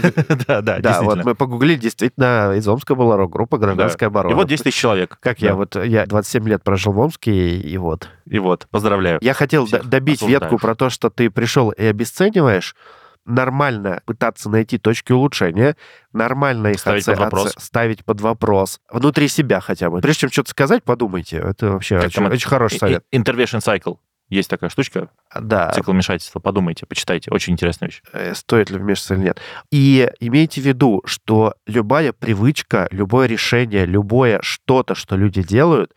[0.47, 4.35] Да, да, Да, вот мы погуглили, действительно, из Омска была рок-группа «Гражданская И оборона».
[4.35, 5.19] вот 10 тысяч человек.
[5.21, 8.09] Как я вот, я 27 лет прожил в Омске, и, и вот.
[8.27, 9.19] И вот, поздравляю.
[9.23, 12.75] Я хотел добить ветку про то, что ты пришел и обесцениваешь.
[13.27, 15.77] Нормально пытаться найти точки улучшения,
[16.13, 17.47] нормально их Ставить оце- под вопрос.
[17.57, 18.81] оце- ставить под вопрос.
[18.91, 20.01] Внутри себя хотя бы.
[20.01, 21.39] Прежде чем что-то сказать, подумайте.
[21.39, 22.35] Это вообще Как очень, это?
[22.35, 23.05] очень хороший совет.
[23.13, 23.97] Intervention cycle.
[24.31, 25.09] Есть такая штучка,
[25.39, 26.41] Да, цикл вмешательства.
[26.41, 27.31] Подумайте, почитайте.
[27.31, 28.03] Очень интересная вещь.
[28.13, 29.41] э, стоит ли вмешиваться или нет.
[29.71, 35.93] И имейте в виду, что любая привычка, любое решение, любое что-то, что люди делают,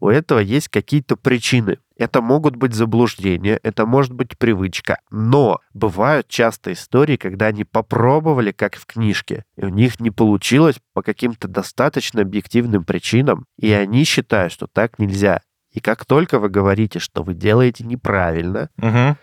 [0.00, 1.78] у этого есть какие-то причины.
[1.96, 4.98] Это могут быть заблуждения, это может быть привычка.
[5.10, 10.76] Но бывают часто истории, когда они попробовали, как в книжке, и у них не получилось
[10.92, 15.40] по каким-то достаточно объективным причинам, и они считают, что так нельзя.
[15.72, 19.16] И как только вы говорите, что вы делаете неправильно, Мгм.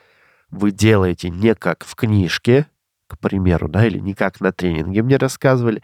[0.49, 2.67] вы делаете не как в книжке,
[3.07, 5.83] к примеру, да, или не как на тренинге мне рассказывали,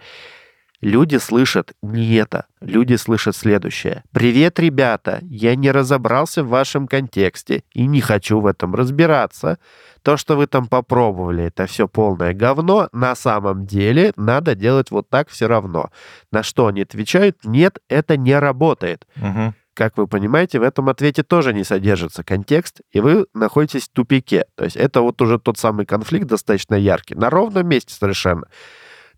[0.82, 2.46] люди слышат не это.
[2.62, 4.04] Люди слышат следующее.
[4.12, 5.20] «Привет, ребята!
[5.24, 9.60] Я не разобрался в вашем контексте и не хочу в этом разбираться.
[10.02, 12.90] То, что вы там попробовали, это все полное говно.
[12.92, 15.90] На самом деле надо делать вот так все равно».
[16.32, 17.38] На что они отвечают?
[17.44, 19.08] «Нет, это не работает».
[19.16, 19.56] Мгм.
[19.80, 24.44] Как вы понимаете, в этом ответе тоже не содержится контекст, и вы находитесь в тупике.
[24.56, 28.48] То есть это вот уже тот самый конфликт достаточно яркий, на ровном месте совершенно.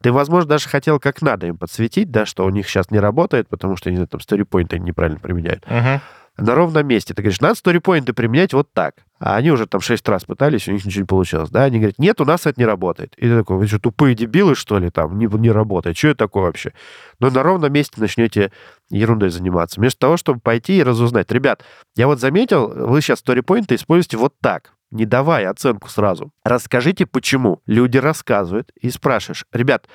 [0.01, 3.47] Ты, возможно, даже хотел как надо им подсветить, да, что у них сейчас не работает,
[3.47, 5.63] потому что, не знаю, там, сторипоинты они неправильно применяют.
[5.67, 6.01] Мгм.
[6.37, 7.13] На ровном месте.
[7.13, 8.95] Ты говоришь, надо сторипоинты применять вот так.
[9.19, 11.49] А они уже там шесть раз пытались, у них ничего не получилось.
[11.49, 13.13] Да, они говорят, нет, у нас это не работает.
[13.17, 15.97] И ты такой, вы что, тупые дебилы, что ли, там, не, не работает?
[15.97, 16.73] Что это такое вообще?
[17.19, 18.51] Но на ровном месте начнете
[18.89, 19.79] ерундой заниматься.
[19.79, 21.31] Вместо того, чтобы пойти и разузнать.
[21.31, 21.63] Ребят,
[21.95, 26.31] я вот заметил, вы сейчас сторипоинты используете вот так, не давая оценку сразу.
[26.43, 27.61] Расскажите, почему.
[27.65, 29.87] Люди рассказывают и спрашиваешь, ребят,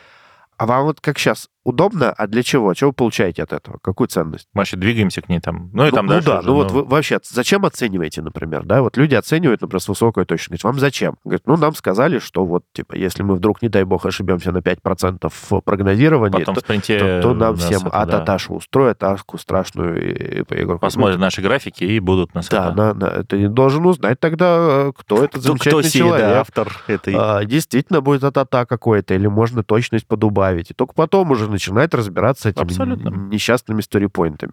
[0.57, 2.73] а вам вот как сейчас удобно, а для чего?
[2.75, 3.79] Чего вы получаете от этого?
[3.83, 4.47] Какую ценность?
[4.55, 5.71] Мы вообще двигаемся к ней там.
[5.73, 8.83] Ну и там ну, дальше да, уже, ну вот вы вообще зачем оцениваете, например, да?
[8.83, 10.69] Вот люди оценивают, например, с высокой точностью.
[10.71, 11.17] Вам зачем?
[11.25, 14.59] Говорят, ну нам сказали, что вот, типа, если мы вдруг, не дай бог, ошибемся на
[14.59, 19.03] 5% в прогнозировании, Потом то, в спринте то- то нам всем это, да, ататашу устроят,
[19.03, 20.79] аску страшную и, и игроку.
[20.79, 25.41] посмотрят наши графики и будут нас Да, на- на- ты должен узнать тогда, кто этот
[25.41, 26.37] Кто, замечательный кто сей, да, человек.
[26.37, 27.15] автор этой...
[27.17, 30.71] А, действительно будет атата какой-то, или можно точность подубавить.
[30.71, 33.09] И только потом уже начинает разбираться с этими Абсолютно.
[33.09, 34.53] несчастными сторипоинтами.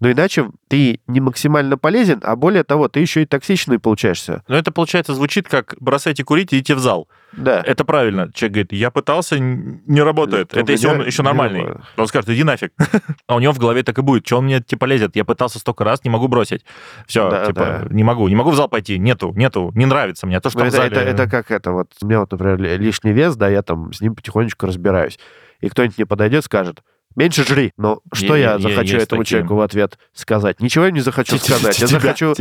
[0.00, 4.44] Но иначе ты не максимально полезен, а более того, ты еще и токсичный получаешься.
[4.46, 7.08] Но это, получается, звучит как «бросайте курить и идите в зал».
[7.32, 7.60] Да.
[7.66, 8.30] Это правильно.
[8.32, 10.52] Человек говорит, я пытался, не работает.
[10.52, 11.60] Это это если он еще не нормальный.
[11.62, 11.84] работает.
[11.96, 12.72] Он скажет, иди нафиг.
[13.26, 14.24] А у него в голове так и будет.
[14.24, 15.16] Что он мне, типа, лезет?
[15.16, 16.64] Я пытался столько раз, не могу бросить.
[17.08, 17.86] Все, Да, типа, да.
[17.90, 18.28] не могу.
[18.28, 18.98] Не могу в зал пойти.
[19.00, 19.72] Нету, нету.
[19.74, 20.38] Не нравится мне.
[20.40, 20.90] То, что это, зале...
[20.90, 21.90] это, это как это вот.
[22.00, 25.18] У меня вот, например, ли- лишний вес, да, я там с ним потихонечку разбираюсь.
[25.60, 26.82] И кто-нибудь мне подойдет, скажет,
[27.16, 27.72] меньше жри.
[27.76, 29.24] Но что я е- захочу этому такие.
[29.24, 30.60] человеку в ответ сказать?
[30.60, 31.78] Ничего я не захочу сказать.
[31.78, 32.34] Я захочу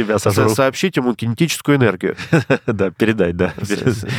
[0.50, 2.16] сообщить ему кинетическую энергию.
[2.68, 3.54] Да, передать, да.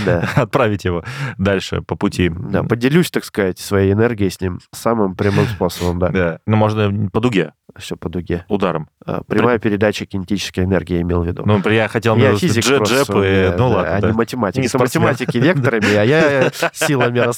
[0.37, 1.04] Отправить его
[1.38, 2.30] дальше по пути.
[2.30, 6.08] Да, поделюсь, так сказать, своей энергией с ним самым прямым способом, да.
[6.08, 6.38] Да.
[6.46, 8.44] Ну, можно по дуге, Все по дуге.
[8.48, 8.88] ударом.
[9.04, 11.42] А, Прямая передача кинетической энергии я имел в виду.
[11.46, 14.08] Ну, я хотел я физик у и- ну ладно, а да.
[14.08, 14.61] не математики.
[14.61, 17.28] Не С математики векторами, а я силами.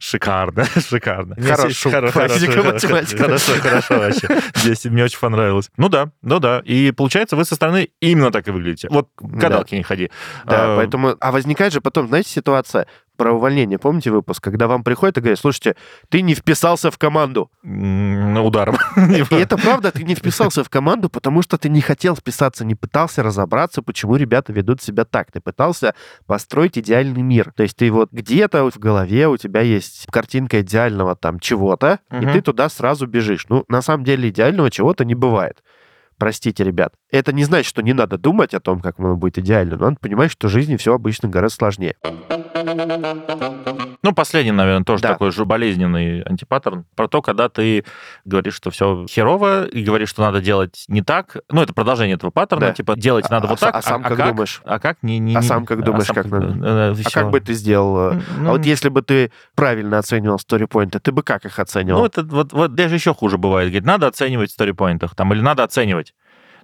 [0.00, 1.36] Шикарно, шикарно.
[1.90, 3.22] Хорошо, Хоро- физика, хорошо, математика.
[3.24, 4.28] Хорошо, хорошо вообще.
[4.54, 5.70] Здесь мне очень понравилось.
[5.76, 6.62] Ну да, ну да.
[6.64, 8.88] И получается, вы со стороны именно так и выглядите.
[8.90, 10.10] Вот к гадалке не ходи.
[10.44, 11.16] Да, А, поэтому...
[11.20, 13.78] А возникает же потом, знаете, ситуация про увольнение.
[13.78, 15.76] Помните выпуск, когда вам приходят и говорят, слушайте,
[16.08, 17.50] ты не вписался в команду.
[17.62, 18.76] м, Ударом.
[18.96, 22.74] И это правда, ты не вписался в команду, потому что ты не хотел вписаться, не
[22.74, 25.30] пытался разобраться, почему ребята ведут себя так.
[25.32, 25.94] Ты пытался
[26.26, 27.52] построить идеальный мир.
[27.56, 32.16] То есть ты вот где-то в голове у тебя есть картинка идеального там чего-то, и
[32.16, 32.32] Мгм.
[32.32, 33.46] ты туда сразу бежишь.
[33.48, 35.62] Ну, на самом деле идеального чего-то не бывает.
[36.16, 36.94] Простите, ребят.
[37.14, 39.98] Это не значит, что не надо думать о том, как оно будет идеально, но надо
[40.00, 41.94] понимать, что в жизни все обычно гораздо сложнее.
[44.02, 45.10] Ну, последний, наверное, тоже Да.
[45.10, 46.84] такой же болезненный антипаттерн.
[46.96, 47.84] Про то, когда ты
[48.24, 51.36] говоришь, что все херово, и говоришь, что надо делать не так.
[51.50, 52.66] Ну, это продолжение этого паттерна.
[52.66, 52.72] Да.
[52.72, 53.76] Типа, делать А- надо а вот так.
[53.76, 54.60] а сам как думаешь?
[54.64, 55.02] А как?
[55.02, 56.46] Не, не, А сам как думаешь, сам как надо?
[56.48, 58.12] э, А как бы ты сделал?
[58.14, 62.00] э, Ну, А вот если бы ты правильно оценивал сторипоинты, ты бы как их оценивал?
[62.00, 63.68] Ну, это вот, вот даже еще хуже бывает.
[63.68, 66.12] Говорит, надо оценивать в сторипоинтах, там, или надо оценивать.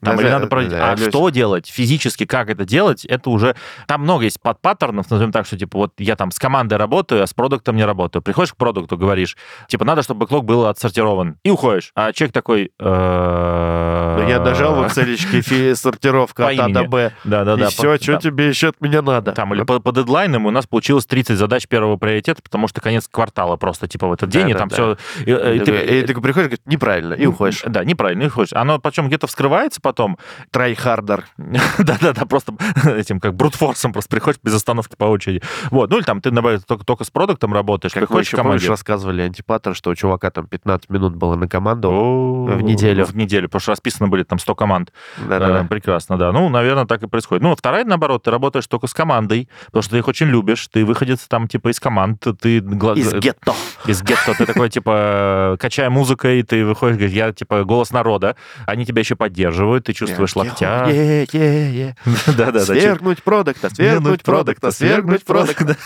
[0.03, 0.71] Там, Да, или да, надо проводить.
[0.73, 1.09] да, а Люсь.
[1.09, 1.69] что делать?
[1.69, 3.05] Физически как это делать?
[3.05, 3.55] Это уже...
[3.87, 7.27] Там много есть подпаттернов, назовем так, что, типа, вот я там с командой работаю, а
[7.27, 8.23] с продуктом не работаю.
[8.23, 9.37] Приходишь к продукту, говоришь,
[9.69, 11.37] типа, надо, чтобы бэклог был отсортирован.
[11.45, 11.93] И уходишь.
[11.95, 12.71] А человек такой...
[12.81, 17.13] Я нажал в фи- сортировка от А до Б.
[17.25, 17.67] Да-да-да.
[17.67, 18.19] и все, что да.
[18.19, 19.33] тебе еще от меня надо?
[19.33, 23.57] Там, или по, дедлайнам у нас получилось 30 задач первого приоритета, потому что конец квартала
[23.57, 24.97] просто, типа, в этот день, и там все...
[25.25, 27.63] И, И, ты- приходишь, говорит, неправильно, и уходишь.
[27.67, 28.53] Да, неправильно, и уходишь.
[28.53, 30.19] Оно причем где-то вскрывается потом...
[30.51, 31.27] Tryharder.
[31.79, 32.55] Да-да-да, просто
[32.87, 35.43] этим как брутфорсом просто приходишь без остановки по очереди.
[35.71, 38.69] Вот, ну или там ты, наоборот, только, только с продуктом работаешь, как приходишь в команде.
[38.69, 43.05] рассказывали антипаттерн, что у чувака там 15 минут было на команду в неделю.
[43.05, 44.93] В неделю, потому что расписано были там 100 команд.
[45.19, 46.33] Э, прекрасно, да.
[46.33, 47.43] Ну, наверное, так и происходит.
[47.43, 50.85] Ну, вторая, наоборот, ты работаешь только с командой, потому что ты их очень любишь, ты
[50.85, 52.59] выходец там типа из команд, ты...
[52.59, 53.55] Из гетто.
[53.87, 54.35] Из гетто.
[54.37, 59.17] Ты такой, типа, качая музыкой, ты выходишь, говоришь, я, типа, голос народа, они тебя еще
[59.17, 60.87] поддерживают, ты чувствуешь локтя.
[62.27, 62.65] Да-да-да.
[62.65, 65.77] Свергнуть продукта, свергнуть продукта, свергнуть продукта.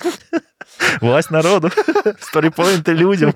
[1.00, 1.70] Власть народу,
[2.20, 3.34] сторипоинты людям.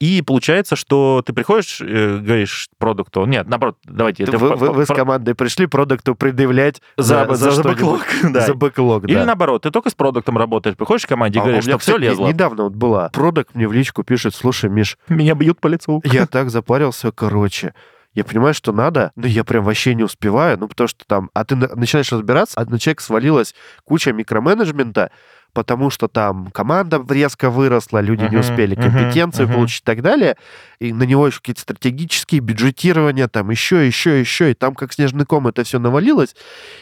[0.00, 4.26] И получается, что ты приходишь, э, говоришь продукту, нет, наоборот, давайте...
[4.26, 8.02] Ты, вы, вы, вы с командой пришли продукту предъявлять за, за, за, за бэклог.
[8.30, 8.46] Да.
[8.46, 9.24] За бэклог, Или да.
[9.24, 12.28] наоборот, ты только с продуктом работаешь, приходишь к команде и а говоришь, что все лезло.
[12.28, 13.08] Недавно вот была.
[13.10, 14.98] Продукт мне в личку пишет, слушай, Миш...
[15.08, 16.00] Меня бьют по лицу.
[16.04, 17.74] Я так запарился, короче
[18.16, 21.44] я понимаю, что надо, но я прям вообще не успеваю, ну, потому что там, а
[21.44, 25.10] ты начинаешь разбираться, а на человека свалилась куча микроменеджмента,
[25.56, 30.02] потому что там команда резко выросла, люди uh-huh, не успели компетенцию uh-huh, получить и так
[30.02, 30.36] далее,
[30.80, 35.24] и на него еще какие-то стратегические бюджетирования, там еще, еще, еще, и там как снежный
[35.24, 36.36] ком это все навалилось,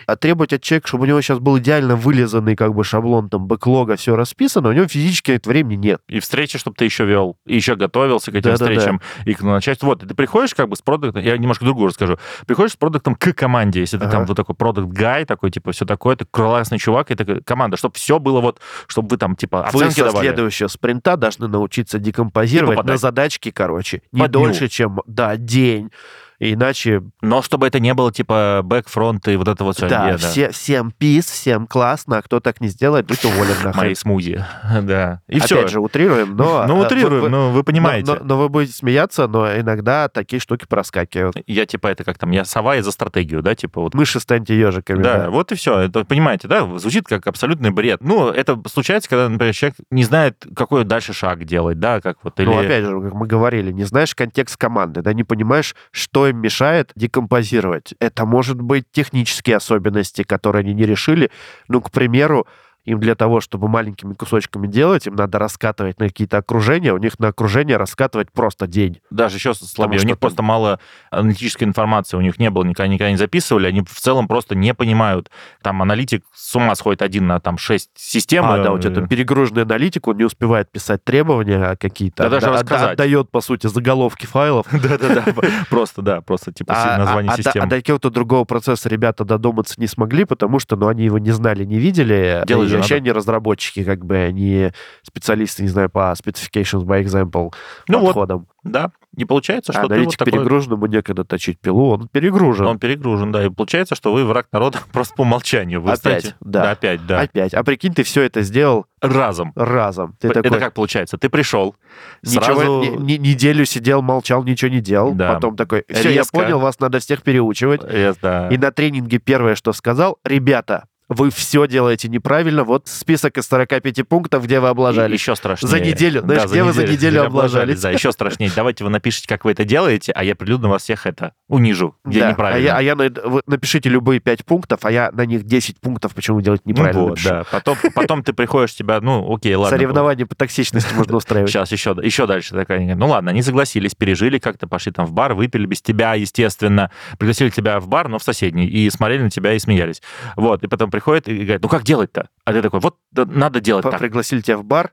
[0.09, 3.47] а требовать от человека, чтобы у него сейчас был идеально вылизанный как бы шаблон там
[3.47, 6.01] бэклога, все расписано, у него физически это времени нет.
[6.09, 9.31] И встречи, чтобы ты еще вел, и еще готовился к этим да, встречам, да, да.
[9.31, 9.87] и к начальству.
[9.87, 13.15] Вот, и ты приходишь как бы с продуктом, я немножко другую расскажу, приходишь с продуктом
[13.15, 14.13] к команде, если ты ага.
[14.13, 17.77] там вот такой продукт гай, такой, типа, все такое, ты классный чувак, и такая команда,
[17.77, 21.99] чтобы все было вот чтобы вы там, типа, оценки вы со следующего спринта должны научиться
[21.99, 24.69] декомпозировать типа на задачки, короче, не дольше, дню.
[24.69, 25.91] чем, да, день
[26.39, 27.03] иначе...
[27.23, 29.89] Но чтобы это не было типа back, front и вот это вот все.
[29.89, 30.53] Да, yeah, все, да.
[30.53, 33.85] всем peace, всем классно, а кто так не сделает, будет уволен нахрен.
[33.85, 34.45] Мои смузи,
[34.83, 35.21] да.
[35.29, 35.69] И Опять все.
[35.69, 36.67] же, утрируем, но...
[36.75, 38.13] Ну, утрируем, вы, но вы понимаете.
[38.13, 41.37] Но, но, но вы будете смеяться, но иногда такие штуки проскакивают.
[41.47, 43.95] Я типа это как там, я сова и за стратегию, да, типа вот...
[43.95, 45.03] Мыши станьте ежиками.
[45.03, 45.79] Да, да, вот и все.
[45.79, 48.01] Это, понимаете, да, звучит как абсолютный бред.
[48.03, 52.39] Ну, это случается, когда, например, человек не знает, какой дальше шаг делать, да, как вот...
[52.41, 52.47] Или...
[52.47, 56.39] Ну, опять же, как мы говорили, не знаешь контекст команды, да, не понимаешь, что им
[56.39, 57.95] мешает декомпозировать.
[58.01, 61.31] Это может быть технические особенности, которые они не решили.
[61.69, 62.47] Ну, к примеру,
[62.85, 67.19] им для того, чтобы маленькими кусочками делать, им надо раскатывать на какие-то окружения, у них
[67.19, 69.01] на окружение раскатывать просто день.
[69.11, 70.01] Даже еще слабее.
[70.01, 70.19] у них там...
[70.19, 70.79] просто мало
[71.11, 74.75] аналитической информации, у них не было, никогда, никогда не записывали, они в целом просто не
[74.75, 75.31] понимают.
[75.63, 78.45] Там аналитик с ума сходит один на там шесть систем.
[78.45, 82.25] А, да, у тебя там перегруженный аналитик, он не успевает писать требования какие-то.
[82.25, 82.93] Да, даже рассказать.
[82.93, 84.67] Отдает, по сути, заголовки файлов.
[84.73, 85.25] Да-да-да,
[85.71, 87.67] просто, да, просто типа а, название а, системы.
[87.67, 91.31] А до какого-то другого процесса ребята додуматься не смогли, потому что, ну, они его не
[91.31, 92.43] знали, не видели.
[92.47, 94.71] Делать и вообще они разработчики, как бы, они
[95.03, 97.53] специалисты, не знаю, по specifications by example
[97.89, 98.47] ну подходам.
[98.63, 102.67] Вот, да, и получается, что Аналитик ты вот перегружен, ему некогда точить пилу, он перегружен.
[102.67, 105.81] Он перегружен, да, и получается, что вы враг народа просто по умолчанию.
[105.81, 106.37] Вы опять, станете...
[106.41, 106.63] да.
[106.63, 106.71] да.
[106.73, 107.21] Опять, да.
[107.21, 107.55] Опять.
[107.55, 108.87] А прикинь, ты все это сделал...
[109.01, 109.53] Разом.
[109.55, 110.17] Разом.
[110.19, 110.59] Ты это такой...
[110.59, 111.19] как получается?
[111.19, 111.77] Ты пришел,
[112.23, 112.81] ничего, сразу...
[112.81, 115.13] не, не, неделю сидел, молчал, ничего не делал.
[115.13, 115.35] Да.
[115.35, 116.39] Потом такой, все, Резко.
[116.39, 117.83] я понял, вас надо всех переучивать.
[117.83, 118.49] Yes, да.
[118.49, 122.65] И на тренинге первое, что сказал, ребята, вы все делаете неправильно.
[122.65, 125.13] Вот список из 45 пунктов, где вы облажались.
[125.13, 125.71] И еще страшнее.
[125.71, 126.23] За неделю.
[126.23, 127.81] Знаешь, да, где за вы за неделю облажались?
[127.81, 128.51] Да, еще страшнее.
[128.55, 132.21] Давайте вы напишите, как вы это делаете, а я прилюдно вас всех это унижу, где
[132.21, 132.31] да.
[132.31, 132.59] неправильно.
[132.59, 136.15] А я, а я вы напишите любые 5 пунктов, а я на них 10 пунктов,
[136.15, 137.01] почему вы делаете неправильно.
[137.01, 137.45] Ну, вот, да.
[137.51, 139.77] Потом, потом ты приходишь, тебя, ну, окей, ладно.
[139.77, 141.51] Соревнования по токсичности можно устраивать.
[141.51, 142.95] Сейчас еще, еще дальше такая.
[142.95, 146.91] Ну ладно, они согласились, пережили как-то, пошли там в бар, выпили без тебя, естественно.
[147.19, 150.03] Пригласили тебя в бар, но в соседний, и смотрели на тебя и смеялись.
[150.37, 152.29] Вот, и потом приходит и говорит, ну как делать-то?
[152.45, 153.99] А ты такой, вот надо делать так.
[153.99, 154.93] Пригласили тебя в бар,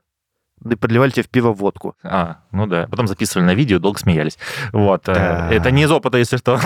[0.70, 1.96] и подливали тебе в пиво водку.
[2.02, 2.86] А, ну да.
[2.88, 4.38] Потом записывали на видео, долго смеялись.
[4.72, 5.08] Вот.
[5.08, 5.48] Э, да.
[5.50, 6.60] Это не из опыта, если что.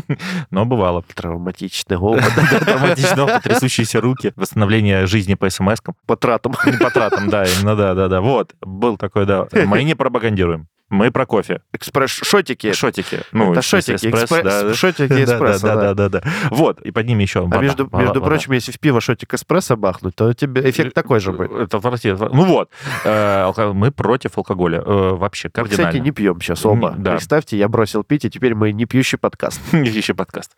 [0.50, 1.04] Но бывало.
[1.14, 2.24] Травматичный опыт.
[2.60, 5.94] Травматичный опыт, трясущиеся руки, восстановление жизни по смс-кам.
[6.06, 6.54] По тратам.
[6.80, 8.20] По тратам, да, именно, да, да, да.
[8.20, 8.54] Вот.
[8.60, 9.46] Был такой, да.
[9.66, 10.68] Мы не пропагандируем.
[10.92, 11.62] Мы про кофе.
[11.72, 12.74] Экспресс-шотики.
[12.74, 13.20] Шотики.
[13.32, 13.94] Ну, это шотики.
[13.94, 14.74] Экспресс, экспресс, да.
[14.74, 16.22] Шотики эспрессо, да, да, да, да, да.
[16.50, 17.58] Вот, и под ними еще вода.
[17.58, 18.26] А между, вода, между вода.
[18.26, 21.50] прочим, если в пиво шотик эспрессо бахнуть, то тебе эффект такой же будет.
[21.50, 22.70] Это Ну вот,
[23.04, 24.82] э, мы против алкоголя.
[24.84, 25.84] Э, вообще, кардинально.
[25.84, 26.94] Мы, кстати, не пьем сейчас оба.
[26.98, 27.12] Да.
[27.12, 29.62] Представьте, я бросил пить, и теперь мы не пьющий подкаст.
[29.72, 30.52] Не пьющий подкаст.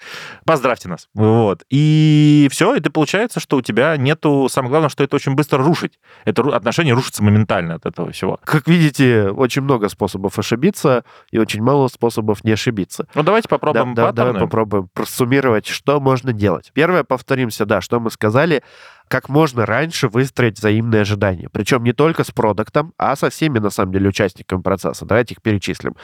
[0.45, 1.09] Поздравьте нас.
[1.15, 1.63] Вот.
[1.71, 4.49] И все, и ты получается, что у тебя нету...
[4.51, 6.01] Самое главное, что это очень быстро рушить.
[6.25, 8.41] Это отношения рушатся моментально от этого всего.
[8.45, 13.07] Как видите, очень много способов ошибиться и очень мало способов не ошибиться.
[13.15, 16.71] Ну, давайте попробуем да, да, Давай попробуем просуммировать, что можно делать.
[16.75, 18.63] Первое, повторимся, да, что мы сказали,
[19.09, 21.49] как можно раньше выстроить взаимные ожидания.
[21.51, 25.05] Причем не только с продуктом, а со всеми, на самом деле, участниками процесса.
[25.05, 25.95] Давайте их перечислим.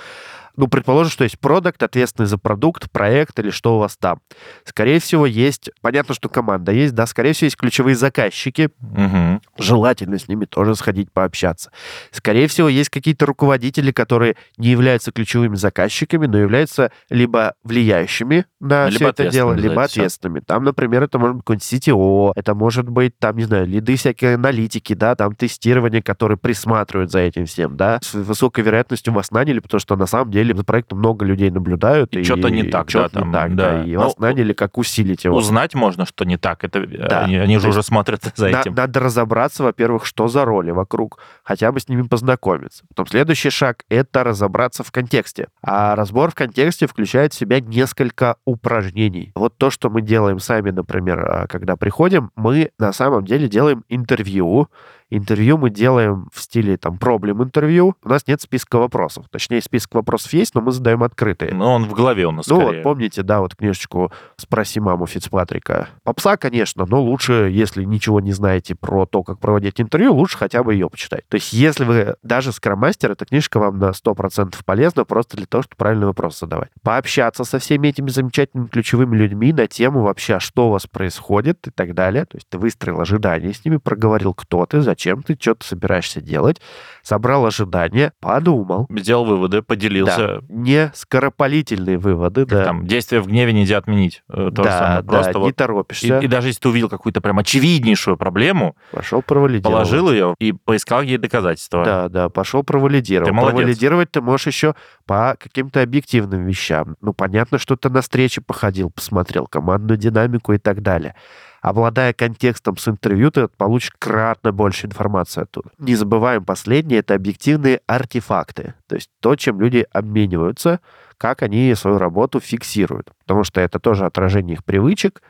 [0.56, 4.20] Ну, предположим, что есть продукт, ответственный за продукт, проект или что у вас там.
[4.64, 8.70] Скорее всего, есть, понятно, что команда есть, да, скорее всего, есть ключевые заказчики.
[8.80, 9.40] Угу.
[9.58, 11.70] Желательно с ними тоже сходить пообщаться.
[12.10, 18.86] Скорее всего, есть какие-то руководители, которые не являются ключевыми заказчиками, но являются либо влияющими на
[18.86, 20.40] Либо все это дело, либо ответственными.
[20.40, 24.34] Там, например, это может быть какой-нибудь CTO, это может быть, там, не знаю, лиды всякие
[24.34, 27.98] аналитики, да, там тестирование, которые присматривают за этим всем, да.
[28.02, 32.14] С высокой вероятностью вас наняли, потому что на самом деле за проектом много людей наблюдают.
[32.16, 33.70] И чё-то не так, чё-то да, не там, так, да.
[33.78, 33.84] да.
[33.84, 35.36] И Ну, вас наняли, как усилить его.
[35.36, 36.64] Узнать можно, что не так.
[36.64, 37.20] Это, э, Да.
[37.24, 38.74] они, они же уже смотрят за На- этим.
[38.74, 42.84] надо разобраться, во-первых, что за роли вокруг, хотя бы с ними познакомиться.
[42.88, 45.48] Потом следующий шаг— это разобраться в контексте.
[45.62, 49.32] А разбор в контексте включает в себя несколько упражнений.
[49.34, 53.84] Вот то, что мы делаем сами, например, а, когда приходим, мы на самом деле делаем
[53.88, 54.68] интервью.
[55.10, 57.96] Интервью мы делаем в стиле там проблем интервью.
[58.04, 59.26] У нас нет списка вопросов.
[59.30, 61.52] Точнее, список вопросов есть, но мы задаем открытые.
[61.52, 62.76] Но он в голове у нас Ну скорее.
[62.78, 65.88] вот, помните, да, вот книжечку «Спроси маму Фицпатрика».
[66.04, 70.62] Попса, конечно, но лучше, если ничего не знаете про то, как проводить интервью, лучше хотя
[70.62, 71.26] бы ее почитать.
[71.28, 75.62] То есть если вы даже скроммастер, эта книжка вам на 100% полезна просто для того,
[75.62, 76.70] чтобы правильный вопрос задавать.
[76.84, 81.66] Пообщаться со всеми этими замечательными ключевыми людьми на тему вообще, а что у вас происходит
[81.66, 82.26] и так далее.
[82.26, 86.20] То есть ты выстроил ожидания с ними, проговорил, кто ты, зачем ты, что ты собираешься
[86.20, 86.60] делать,
[87.02, 88.86] собрал ожидания, подумал.
[88.90, 90.40] Сделал выводы, поделился.
[90.40, 92.64] Да, не скоропалительные выводы, Как да.
[92.64, 94.22] Там, действие в гневе нельзя отменить.
[94.28, 95.02] Э, То же да, самое.
[95.02, 96.18] да, Просто не вот торопишься.
[96.18, 99.72] И, и даже если ты увидел какую-то прям очевиднейшую проблему, Пошел провалидировал.
[99.72, 101.84] положил ее и поискал ей доказательства.
[101.84, 103.26] Да, да, пошел провалидировал.
[103.28, 103.56] Ты молодец.
[103.56, 104.74] Провалидировать ты можешь еще
[105.06, 106.96] по каким-то объективным вещам.
[107.00, 111.14] Ну, понятно, что ты на встрече походил, посмотрел командную динамику и так далее.
[111.60, 115.70] Обладая контекстом с интервью, ты получишь кратно больше информации оттуда.
[115.78, 118.74] Не забываем последнее, это объективные артефакты.
[118.86, 120.80] То есть то, чем люди обмениваются,
[121.18, 123.10] как они свою работу фиксируют.
[123.22, 125.22] Потому что это тоже отражение их привычек.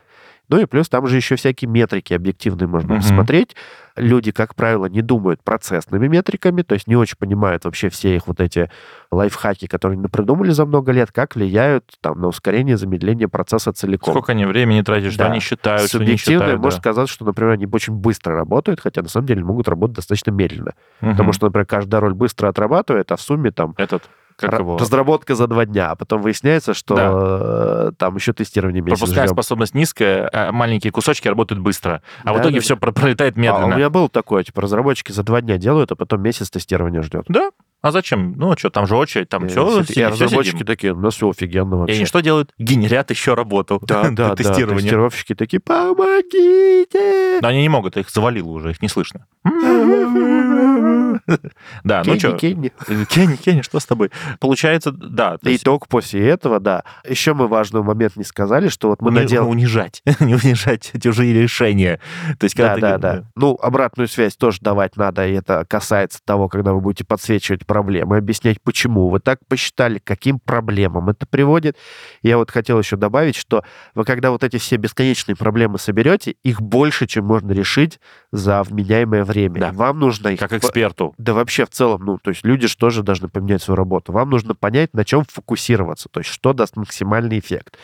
[0.51, 3.01] Ну и плюс там же еще всякие метрики объективные можно Мгм.
[3.01, 3.55] посмотреть.
[3.95, 8.27] Люди, как правило, не думают процессными метриками, то есть не очень понимают вообще все их
[8.27, 8.69] вот эти
[9.11, 14.13] лайфхаки, которые они придумали за много лет, как влияют там на ускорение, замедление процесса целиком.
[14.13, 15.31] Сколько они времени тратят, что Да.
[15.31, 16.61] они считают, что не Субъективно считают.
[16.61, 16.83] может да.
[16.89, 20.73] казаться, что, например, они очень быстро работают, хотя на самом деле могут работать достаточно медленно.
[20.99, 21.11] Мгм.
[21.11, 24.03] Потому что, например, каждая роль быстро отрабатывает, а в сумме там Этот,
[24.49, 28.99] как его, разработка за два дня, а потом выясняется, что э, там еще тестирование месяц
[28.99, 29.35] пропускная ждем.
[29.35, 32.01] способность низкая, а маленькие кусочки работают быстро.
[32.23, 32.91] А в Да, итоге да, все да.
[32.91, 33.75] пролетает А у медленно.
[33.75, 37.25] меня было такое, типа, разработчики за два дня делают, а потом месяц тестирования ждет.
[37.27, 37.51] Да.
[37.83, 38.33] А зачем?
[38.37, 41.27] Ну, что, там же очередь, там И все, все- и разработчики такие, у нас все
[41.31, 41.95] офигенно И вообще.
[41.95, 42.51] они что делают?
[42.59, 44.35] Генерят еще работу Да, для да, да.
[44.35, 47.39] Тестировщики такие, помогите!
[47.41, 49.25] Но они не могут, их завалило уже, их не слышно.
[51.83, 52.71] Да, ну что, Кенни.
[53.09, 54.11] Кенни, Кенни, что с тобой?
[54.39, 55.37] Получается, да.
[55.43, 56.83] есть Итог после этого, да.
[57.07, 59.49] Еще мы важный момент не сказали, что вот мы наделали...
[59.49, 61.99] унижать, не унижать чужие решения.
[62.39, 63.23] То есть, когда Да, да, да.
[63.35, 68.17] Ну, обратную связь тоже давать надо, и это касается того, когда вы будете подсвечивать проблемы,
[68.17, 71.77] объяснять, почему вы так посчитали, каким проблемам это приводит.
[72.21, 73.63] Я вот хотел еще добавить, что
[73.95, 77.99] вы когда вот эти все бесконечные проблемы соберете, их больше, чем можно решить
[78.31, 79.59] за вменяемое время.
[79.59, 79.69] Да.
[79.69, 80.39] И Вам нужно их...
[80.39, 81.23] Как по- эксперту.
[81.23, 84.11] Да вообще в целом, ну, то есть люди же тоже должны поменять свою работу.
[84.11, 87.77] Вам нужно понять, на чем фокусироваться, то есть что даст максимальный эффект.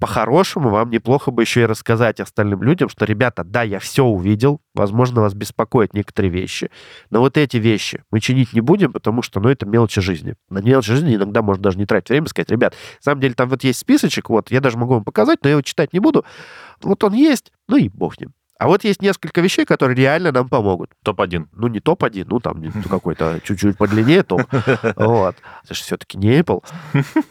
[0.00, 4.60] По-хорошему, вам неплохо бы еще и рассказать остальным людям, что, ребята, да, я все увидел,
[4.74, 6.70] возможно, вас беспокоят некоторые вещи,
[7.10, 10.34] но вот эти вещи мы чинить не будем, потому что, ну, это мелочи жизни.
[10.50, 13.48] На мелочи жизни иногда можно даже не тратить время, сказать, ребят, на самом деле там
[13.48, 16.24] вот есть списочек, вот, я даже могу вам показать, но я его читать не буду.
[16.82, 18.34] Вот он есть, ну и бог с ним.
[18.58, 21.48] А вот есть несколько вещей, которые реально нам помогут Топ-1.
[21.54, 24.42] ну, не топ-1, ну, там ну, какой-то чуть-чуть подлиннее топ.
[24.96, 25.36] Вот.
[25.64, 26.62] Это же все-таки не Apple.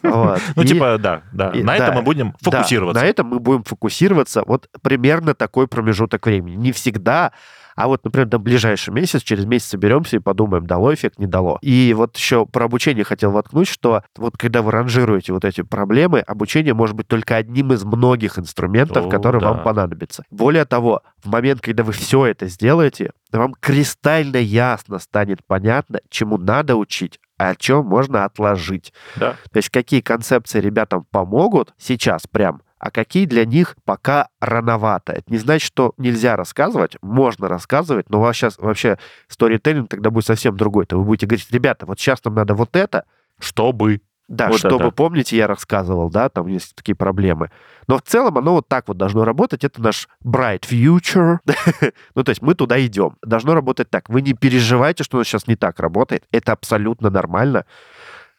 [0.03, 0.41] Вот.
[0.55, 1.49] Ну, И- типа, да, да.
[1.51, 3.01] и- На да, этом мы будем да, фокусироваться.
[3.01, 6.55] на этом мы будем фокусироваться вот примерно такой промежуток времени.
[6.55, 7.31] Не всегда,
[7.75, 11.57] а вот, например, на ближайший месяц, через месяц соберемся и подумаем, дало эффект, не дало.
[11.61, 16.19] И вот еще про обучение хотел воткнуть, что вот когда вы ранжируете вот эти проблемы,
[16.19, 19.51] обучение может быть только одним из многих инструментов, О, которые да.
[19.53, 20.23] вам понадобятся.
[20.29, 26.37] Более того, в момент, когда вы все это сделаете, вам кристально ясно станет понятно, чему
[26.37, 28.93] надо учить, а о чем можно отложить.
[29.15, 29.35] Да.
[29.51, 35.13] То есть какие концепции ребятам помогут сейчас прям, а какие для них пока рановато.
[35.13, 38.97] Это не значит, что нельзя рассказывать, можно рассказывать, но у вас сейчас вообще
[39.29, 40.85] сторителлинг тогда будет совсем другой.
[40.85, 43.05] То вы будете говорить, ребята, вот сейчас нам надо вот это,
[43.39, 44.01] Чтобы.
[44.27, 44.91] да, Вот чтобы, это.
[44.91, 47.51] помните, я рассказывал, да, там есть такие проблемы.
[47.87, 49.63] Но в целом оно вот так вот должно работать.
[49.63, 51.37] Это наш bright future.
[52.15, 53.15] ну, то есть мы туда идем.
[53.21, 54.09] Должно работать так.
[54.09, 56.25] Вы не переживайте, что оно сейчас не так работает.
[56.33, 57.65] Это абсолютно нормально.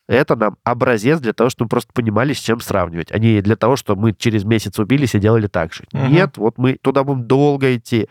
[0.07, 3.57] Это нам образец для того, чтобы мы просто понимали, с чем сравнивать, а не для
[3.57, 5.85] того, чтобы мы через месяц убились и делали так же.
[5.93, 6.13] Мгм.
[6.13, 8.09] Нет, вот мы туда будем долго идти.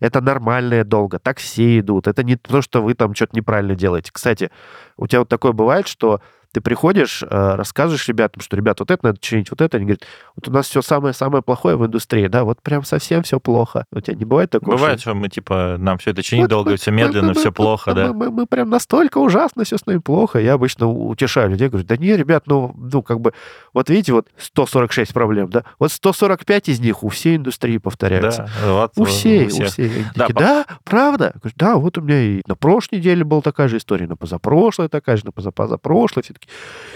[0.00, 1.18] Это нормальное долго.
[1.18, 2.06] Так все идут.
[2.06, 4.10] Это не то, что вы там что-то неправильно делаете.
[4.12, 4.50] Кстати,
[4.96, 6.20] у тебя вот такое бывает, что
[6.52, 9.76] ты приходишь, э, рассказываешь ребятам, что, ребят, вот это надо чинить, вот это.
[9.76, 10.02] Они говорят,
[10.34, 13.84] вот у нас все самое-самое плохое в индустрии, да, вот прям совсем все плохо.
[13.92, 14.72] У тебя не бывает такого?
[14.76, 17.28] Бывает, что что мы, типа, нам все это чинить Вот долго, мы- все мы- медленно,
[17.28, 18.12] мы- все мы- плохо, мы- да.
[18.12, 20.38] Мы, мы прям настолько ужасно, все с нами плохо.
[20.38, 23.32] Я обычно у- утешаю людей, говорю, да не, ребят, ну, ну, как бы,
[23.74, 28.48] вот видите, вот 146 проблем, да, вот 145 из них у всей индустрии повторяются.
[28.64, 29.90] Да, вот, У всей, у всей.
[29.90, 31.32] Они Да, такие, да, правда?
[31.42, 34.88] Говорю, да, вот у меня и на прошлой неделе была такая же история, на позапрошлой
[34.88, 36.22] такая же, на позапозапрошлой.
[36.22, 36.48] Все таки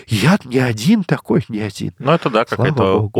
[0.06, 1.92] я не один такой, не один.
[1.98, 3.10] Ну, это да, какая-то,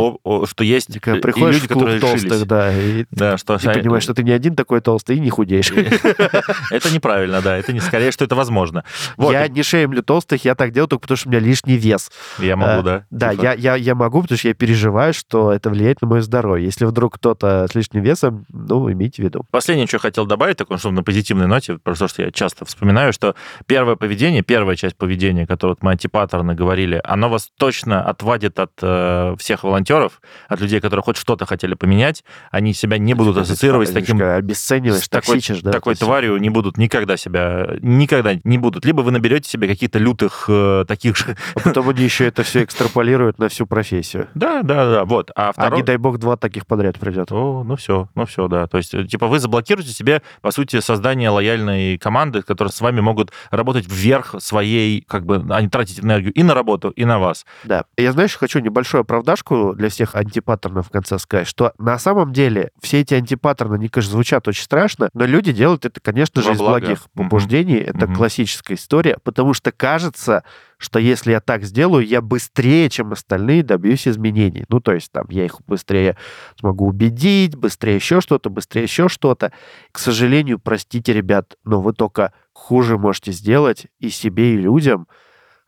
[0.45, 2.45] что есть и приходишь люди, в клуб которые толстых, решились.
[2.45, 5.71] да, и Да, что ты понимаешь, что ты не один такой толстый и не худеешь.
[6.71, 8.83] это неправильно, да, это не скорее, что это возможно.
[9.17, 12.11] Я не шеймлю толстых, я так делаю только потому, что у меня лишний вес.
[12.39, 13.05] я могу, А, да.
[13.09, 16.65] Да, Типа, я, могу, потому что я переживаю, что это влияет на мое здоровье.
[16.65, 19.45] Если вдруг кто-то с лишним весом, ну, имейте в виду.
[19.51, 23.35] Последнее, что хотел добавить, такое, что на позитивной ноте, просто что я часто вспоминаю, что
[23.65, 28.71] первое поведение, первая часть поведения, которое вот мы антипаттерны говорили, оно вас точно отвадит от
[28.81, 33.89] э, всех волонтеров, от людей, которые хоть что-то хотели поменять, они себя не будут ассоциировать
[33.89, 35.71] с таким обесцениваешь, с такой, токсичишь, да?
[35.71, 38.85] такой тварью не будут никогда себя, никогда не будут.
[38.85, 41.35] Либо вы наберете себе каких-то лютых э, таких же...
[41.55, 44.27] А потом они еще это все экстраполируют на всю профессию.
[44.35, 45.31] Да, да, да, вот.
[45.35, 45.79] А А второй...
[45.79, 47.31] не дай бог два таких подряд придет.
[47.31, 48.67] О, ну все, ну все, да.
[48.67, 53.01] То есть, э, типа, вы заблокируете себе, по сути, создание лояльной команды, которые с вами
[53.01, 57.45] могут работать вверх своей, как бы, они тратить энергию и на работу, и на вас.
[57.63, 57.85] Да.
[57.97, 62.71] Я, знаешь, хочу небольшую оправдашку для всех антипаттернов в конце сказать, что на самом деле
[62.81, 66.53] все эти антипаттерны, они, конечно, звучат очень страшно, но люди делают это, конечно же, Во
[66.53, 66.79] из благо.
[66.79, 67.75] благих побуждений.
[67.77, 68.15] Это Мгм.
[68.15, 70.43] классическая история, потому что кажется,
[70.77, 74.65] что если я так сделаю, я быстрее, чем остальные, добьюсь изменений.
[74.67, 76.17] Ну, то есть там я их быстрее
[76.59, 79.53] смогу убедить, быстрее еще что-то, быстрее еще что-то.
[79.91, 85.07] К сожалению, простите, ребят, но вы только хуже можете сделать и себе, и людям,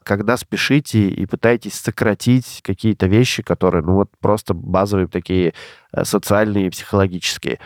[0.06, 5.54] когда спешите и пытаетесь сократить какие-то вещи, которые, ну вот просто базовые такие
[5.92, 7.60] э, социальные и психологические.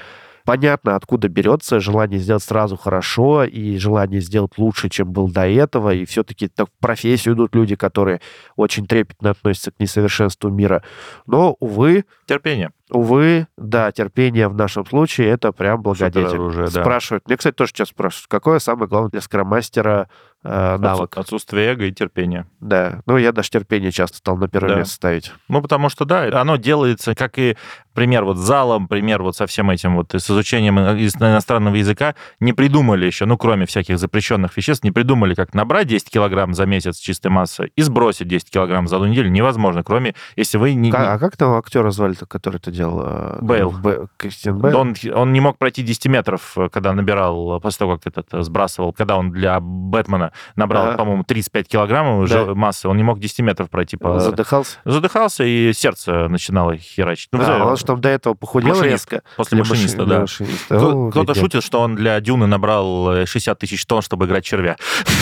[0.46, 5.94] Понятно, откуда берется желание сделать сразу хорошо и желание сделать лучше, чем был до этого.
[5.94, 8.20] И все-таки в профессию идут люди, которые
[8.56, 10.82] очень трепетно относятся к несовершенству мира.
[11.28, 12.72] Но, увы, Терпение.
[12.90, 16.26] увы, да, терпение в нашем случае это прям благодетель.
[16.26, 16.82] Супероружие, да.
[16.82, 17.28] Спрашивают.
[17.28, 20.10] Мне, кстати, тоже сейчас спрашивают, какое самое главное для скромастера
[20.44, 21.12] э, навык?
[21.18, 22.46] Отсу- Отсутствие эго и терпения.
[22.60, 24.76] Да, ну я даже терпение часто стал на первое Да.
[24.80, 25.32] место ставить.
[25.48, 27.58] Ну, потому что, да, оно делается, как и
[27.94, 32.54] пример вот с залом, пример вот со всем этим вот с изучением иностранного языка, не
[32.54, 36.98] придумали еще, ну, кроме всяких запрещенных веществ, не придумали, как набрать 10 килограмм за месяц
[36.98, 40.92] чистой массы и сбросить 10 килограмм за одну неделю невозможно, кроме если вы не...
[40.92, 43.02] Ка- А как того актера звали-то, который это делал?
[43.06, 43.72] э, Бейл.
[43.72, 44.78] Б- Кристиан Бейл?
[44.78, 48.46] Он, он не мог пройти 10 метров, э, когда набирал, э, после того, как этот
[48.46, 50.98] сбрасывал, когда он для Бэтмена набрал, Ага.
[50.98, 52.54] по-моему, 35 килограммов Да.
[52.56, 54.20] массы, он не мог 10 метров пройти по...
[54.20, 54.78] Задыхался?
[54.86, 57.30] Задыхался, и сердце начинало херачить.
[57.32, 58.92] Ну, а, вы- он там до этого похудел Машинист.
[59.12, 59.22] резко.
[59.38, 60.20] После Для машиниста, маши- да.
[60.22, 60.78] машиниста.
[60.78, 64.76] Кто- Кто-то шутит, что он для Дюны набрал э, 60 тысяч тонн, чтобы играть червя.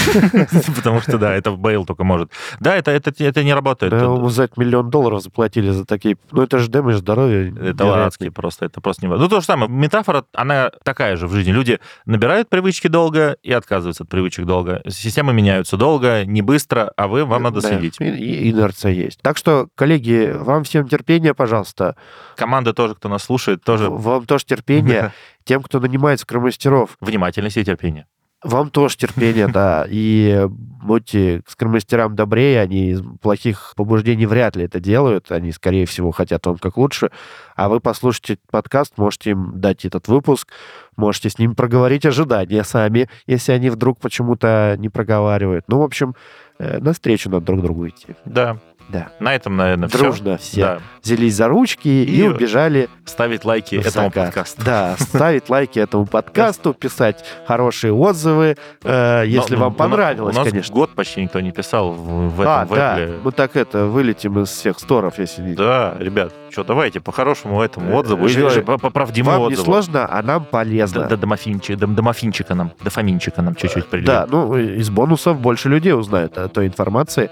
[0.76, 2.32] Потому что, да, это Бейл только может.
[2.60, 3.92] Да, это, это, не работает.
[3.92, 6.18] Да, ему за это миллион долларов заплатили за такие...
[6.32, 7.54] Ну, это же дэмэдж здоровья.
[7.62, 9.26] Это адски просто, это просто невозможно.
[9.26, 11.52] Ну, то же самое, метафора, она такая же в жизни.
[11.52, 14.82] Люди набирают привычки долго и отказываются от привычек долго.
[14.98, 17.98] Системы меняются долго, не быстро, а вы, вам надо Да, следить.
[18.00, 19.22] и- инерция есть.
[19.22, 21.96] Так что, коллеги, вам всем терпения, пожалуйста.
[22.36, 25.14] Команда тоже, кто нас слушает, тоже Вам тоже терпения.
[25.44, 28.08] Тем, кто нанимает скромастеров, внимательность и терпение.
[28.48, 29.86] Вам тоже терпение, да.
[29.90, 35.32] И будьте к скромастерам добрее, они из плохих побуждений вряд ли это делают.
[35.32, 37.12] Они, скорее всего, хотят вам как лучше.
[37.56, 40.50] А вы послушайте подкаст, можете им дать этот выпуск,
[40.96, 45.66] можете с ним проговорить ожидания сами, если они вдруг почему-то не проговаривают.
[45.68, 46.16] Ну, в общем,
[46.58, 48.16] э, навстречу надо друг другу идти.
[48.24, 48.60] Да.
[48.90, 49.10] Да.
[49.20, 49.98] На этом, наверное, все.
[49.98, 50.80] Дружно все Да.
[51.04, 54.62] взялись за ручки и, И убежали Ставить лайки этому подкасту.
[54.64, 60.50] Да, ставить лайки этому подкасту, писать хорошие отзывы, э, если Но- вам понравилось, У нас
[60.50, 60.74] конечно.
[60.74, 63.16] год почти никто не писал в, в а, этом да, вебле.
[63.24, 65.54] мы так это, вылетим из всех сторов, если не...
[65.56, 70.08] Да, ребят, что, давайте по-хорошему этому Э, отзыву, жи- или жи- по, Вам не сложно,
[70.10, 71.02] а нам полезно.
[71.04, 74.08] Да, да, домофинчи- дом- домофинчика нам, дофаминчика нам чуть-чуть прилил.
[74.08, 77.30] Да, ну, из бонусов больше людей узнают о той информации.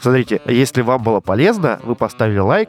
[0.00, 2.68] Смотрите, если вам было полезно, вы поставили лайк,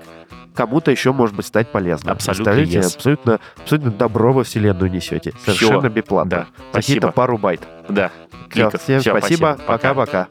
[0.53, 2.11] кому-то еще, может быть, стать полезно.
[2.11, 2.95] Абсолютно Представляете, yes.
[2.95, 5.33] абсолютно, абсолютно добро во вселенную несете.
[5.43, 6.29] Совершенно бесплатно.
[6.29, 7.61] Да, Какие-то пару байт.
[7.89, 8.11] Да,
[8.49, 8.81] кликов.
[8.81, 9.57] всем Всё, спасибо.
[9.65, 9.93] Пока.
[9.93, 10.27] Пока-пока.